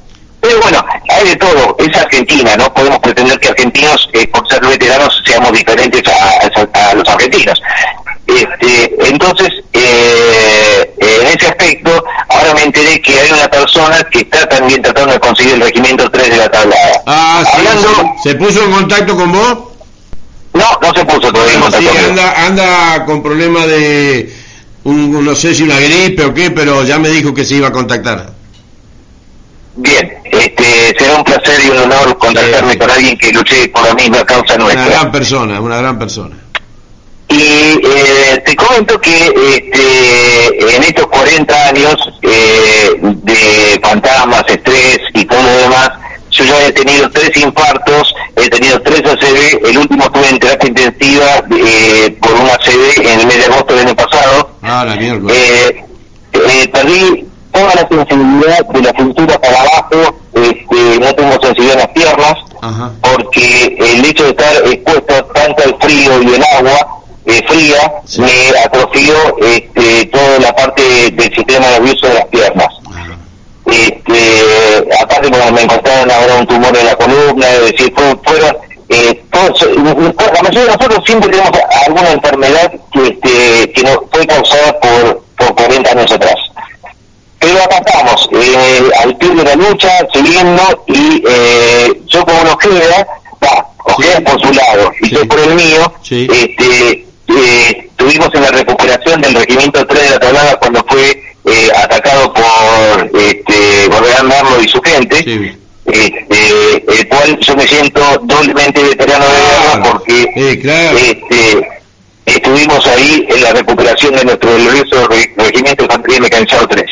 [0.45, 4.61] Pero bueno, hay de todo, es Argentina, no podemos pretender que argentinos, eh, por ser
[4.61, 7.63] veteranos, seamos diferentes a, los argentinos.
[8.27, 14.83] Este, entonces, en ese aspecto, ahora me enteré que hay una persona que está también
[14.83, 17.03] tratando de conseguir el regimiento 3 de la tablada.
[17.07, 17.43] Ah,
[18.23, 19.59] ¿Se puso en contacto con vos?
[20.53, 21.71] No, no se puso todavía.
[21.71, 24.31] sí, anda, anda con problemas de,
[24.85, 27.69] un, no sé si una gripe o qué, pero ya me dijo que se iba
[27.69, 28.35] a contactar.
[29.77, 30.13] Bien,
[31.55, 34.87] placer y un honor contactarme con alguien que luche por la misma causa nuestra.
[34.87, 36.37] Una gran persona, una gran persona.
[37.29, 45.25] Y eh, te comento que este, en estos 40 años eh, de fantasmas, estrés y
[45.25, 45.91] todo lo demás,
[46.31, 50.69] yo ya he tenido tres infartos, he tenido tres ACV, el último tuve en terapia
[50.69, 54.51] intensiva eh, por un ACV en el mes de agosto del año pasado.
[54.63, 55.33] Ah, la mierda.
[55.33, 55.85] Eh,
[56.33, 61.79] eh, perdí toda la sensibilidad de la cintura para abajo, este, no tengo sensibilidad en
[61.79, 62.35] las piernas,
[63.01, 68.59] porque el hecho de estar expuesto tanto al frío y el agua eh, fría me
[68.59, 72.69] atrofió este, toda la parte del sistema nervioso de las piernas.
[73.67, 77.95] Este, aparte cuando me encontraron ahora un tumor en la columna, es decir,
[78.25, 78.57] fueron,
[78.89, 81.53] eh, todos, la mayoría de nosotros siempre tenemos
[81.87, 86.44] alguna enfermedad que, este, que no fue causada por, por 40 años atrás.
[87.45, 92.57] Pero acá estamos, eh, al pie de la lucha, siguiendo, y eh, yo como nos
[92.57, 93.07] queda,
[93.43, 98.51] va, Ojeda por su lado, y yo por el mío, este, eh, estuvimos en la
[98.51, 103.91] recuperación del regimiento 3 de la Tablada cuando fue eh, atacado por este,
[104.25, 105.53] Merlo y su gente.
[105.85, 111.69] Este, el cual yo me siento doblemente veterano de guerra porque este,
[112.25, 116.85] estuvimos ahí en la recuperación de nuestro glorioso regimiento de mecanizado 3.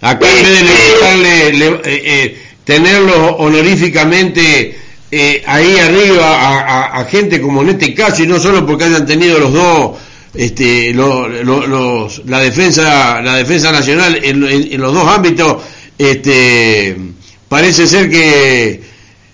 [0.00, 4.78] Acá en vez de este, eh, eh, tenerlo honoríficamente
[5.10, 9.38] eh, ahí arriba a, gente como en este caso, y no solo porque hayan tenido
[9.38, 9.96] los dos,
[10.34, 15.62] este, los, la defensa, la defensa nacional en, los dos ámbitos,
[15.96, 16.96] este,
[17.48, 18.82] parece ser que,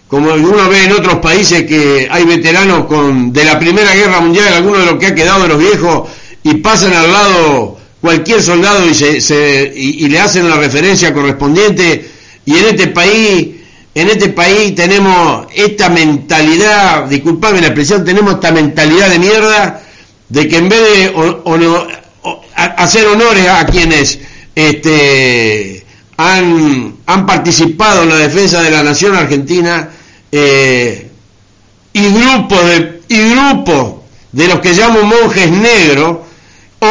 [0.09, 4.55] como uno ve en otros países que hay veteranos con de la Primera Guerra Mundial,
[4.55, 6.09] algunos de los que ha quedado de los viejos,
[6.43, 7.74] y pasan al lado
[8.05, 12.11] cualquier soldado y, se, y le hacen la referencia correspondiente,
[12.45, 13.49] y en este país
[13.95, 19.83] en este país tenemos esta mentalidad, disculpame la expresión, tenemos esta mentalidad de mierda
[20.29, 21.15] de que en vez de
[22.57, 24.19] hacer honores a quienes
[24.55, 25.85] este,
[26.17, 29.89] han, han, participado en la defensa de la nación argentina
[30.31, 31.09] eh,
[31.93, 33.95] y grupos de y grupos
[34.33, 36.19] de los que llamo monjes negros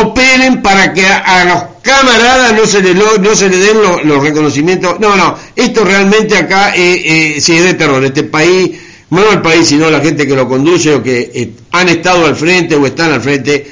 [0.02, 5.00] operen para que a los camaradas no se le, no se le den los, reconocimientos.
[5.00, 8.04] No, no, esto realmente acá eh, eh, sí es de terror.
[8.04, 8.72] Este país,
[9.10, 12.36] no el país, sino la gente que lo conduce o que eh, han estado al
[12.36, 13.72] frente o están al frente,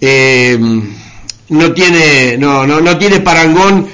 [0.00, 0.58] eh,
[1.48, 3.86] no tiene no, no, no tiene parangón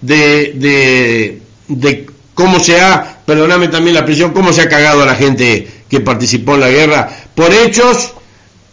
[0.00, 5.06] de, de, de cómo se ha, perdóname también la presión, cómo se ha cagado a
[5.06, 8.12] la gente que participó en la guerra por hechos,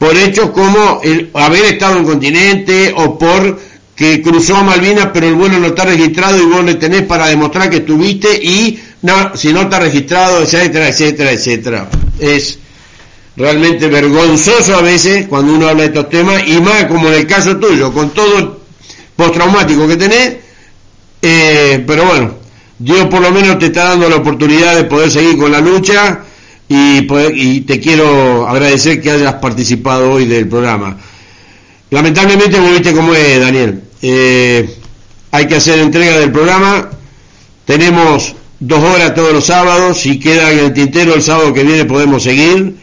[0.06, 3.60] por hechos como el haber estado en continente o por
[3.96, 7.26] que cruzó a Malvinas, pero el vuelo no está registrado y vos le tenés para
[7.26, 11.90] demostrar que estuviste y no, si no está registrado, etcétera, etcétera, etcétera.
[12.20, 12.60] Es
[13.36, 17.26] realmente vergonzoso a veces cuando uno habla de estos temas y más como en el
[17.26, 18.60] caso tuyo, con todo
[19.16, 20.36] postraumático que tenés,
[21.20, 22.36] eh, pero bueno,
[22.78, 26.26] Dios por lo menos te está dando la oportunidad de poder seguir con la lucha
[26.68, 30.98] y, y te quiero agradecer que hayas participado hoy del programa.
[31.92, 33.84] Lamentablemente, vos viste cómo es, Daniel.
[34.02, 34.70] Eh,
[35.32, 36.90] hay que hacer entrega del programa.
[37.66, 40.00] Tenemos dos horas todos los sábados.
[40.00, 42.76] Si queda en el tintero el sábado que viene podemos seguir.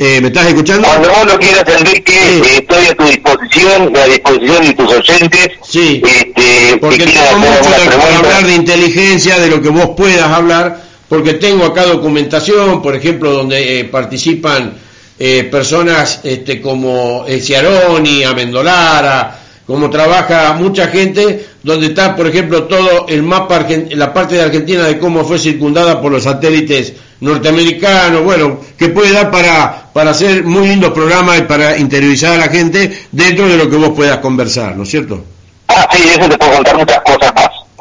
[0.00, 0.86] Eh, ¿Me estás escuchando?
[0.86, 5.48] Cuando vos lo quieras, Enrique, eh, estoy a tu disposición, a disposición de tus oyentes.
[5.68, 10.87] Sí, este, porque tengo mucho de, hablar de inteligencia, de lo que vos puedas hablar,
[11.08, 14.74] porque tengo acá documentación, por ejemplo, donde participan
[15.18, 23.06] eh, personas este, como Ciaroni, Amendolara, como trabaja mucha gente, donde está, por ejemplo, todo
[23.06, 28.60] el mapa, la parte de Argentina de cómo fue circundada por los satélites norteamericanos, bueno,
[28.78, 33.06] que puede dar para, para hacer muy lindos programas y para interiorizar a la gente
[33.12, 35.22] dentro de lo que vos puedas conversar, ¿no es cierto?
[35.68, 37.32] Ah, sí, eso te puedo contar muchas cosas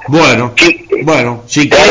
[0.08, 0.54] Bueno,
[1.04, 1.82] bueno, si queda,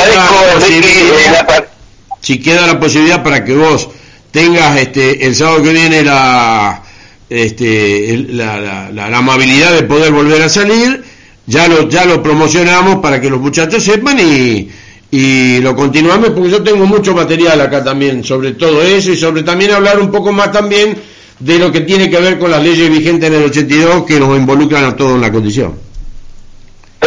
[2.21, 3.89] si queda la posibilidad para que vos
[4.31, 6.83] tengas este el sábado que viene la
[7.29, 11.05] este la, la, amabilidad de poder volver a salir
[11.47, 14.69] ya lo ya lo promocionamos para que los muchachos sepan y
[15.11, 19.43] y lo continuamos porque yo tengo mucho material acá también sobre todo eso y sobre
[19.43, 20.97] también hablar un poco más también
[21.39, 24.37] de lo que tiene que ver con las leyes vigentes en el 82 que nos
[24.37, 25.86] involucran a todos en la condición.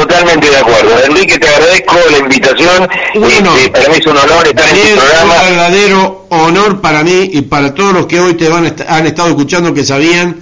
[0.09, 0.89] Totalmente de acuerdo.
[1.05, 2.89] Enrique, te agradezco la invitación.
[3.13, 5.35] Este, para mí es un honor estar en este programa.
[5.35, 9.05] Es un verdadero honor para mí y para todos los que hoy te van, han
[9.05, 10.37] estado escuchando que sabían.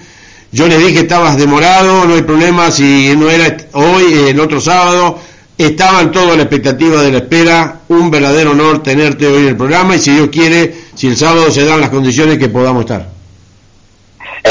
[0.54, 4.62] Yo les dije que estabas demorado, no hay problema si no era hoy, el otro
[4.62, 5.20] sábado.
[5.58, 7.82] Estaban todos a la expectativa de la espera.
[7.90, 11.52] Un verdadero honor tenerte hoy en el programa y si Dios quiere, si el sábado
[11.52, 13.17] se dan las condiciones que podamos estar.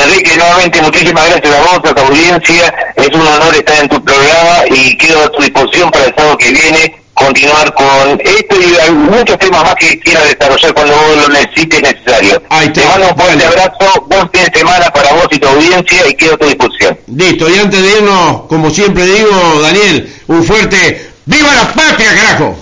[0.02, 2.74] Enrique, nuevamente muchísimas gracias a vos, a tu audiencia.
[2.96, 6.38] Es un honor estar en tu programa y quedo a tu disposición para el sábado
[6.38, 11.16] que viene continuar con esto y hay muchos temas más que quiera desarrollar cuando vos
[11.16, 12.42] lo necesites necesario.
[12.74, 16.14] te mando un fuerte abrazo, buen fin de semana para vos y tu audiencia y
[16.14, 16.98] quedo a tu disposición.
[17.06, 22.56] Listo, y antes de irnos, como siempre digo, Daniel, un fuerte ¡Viva la patria, carajo!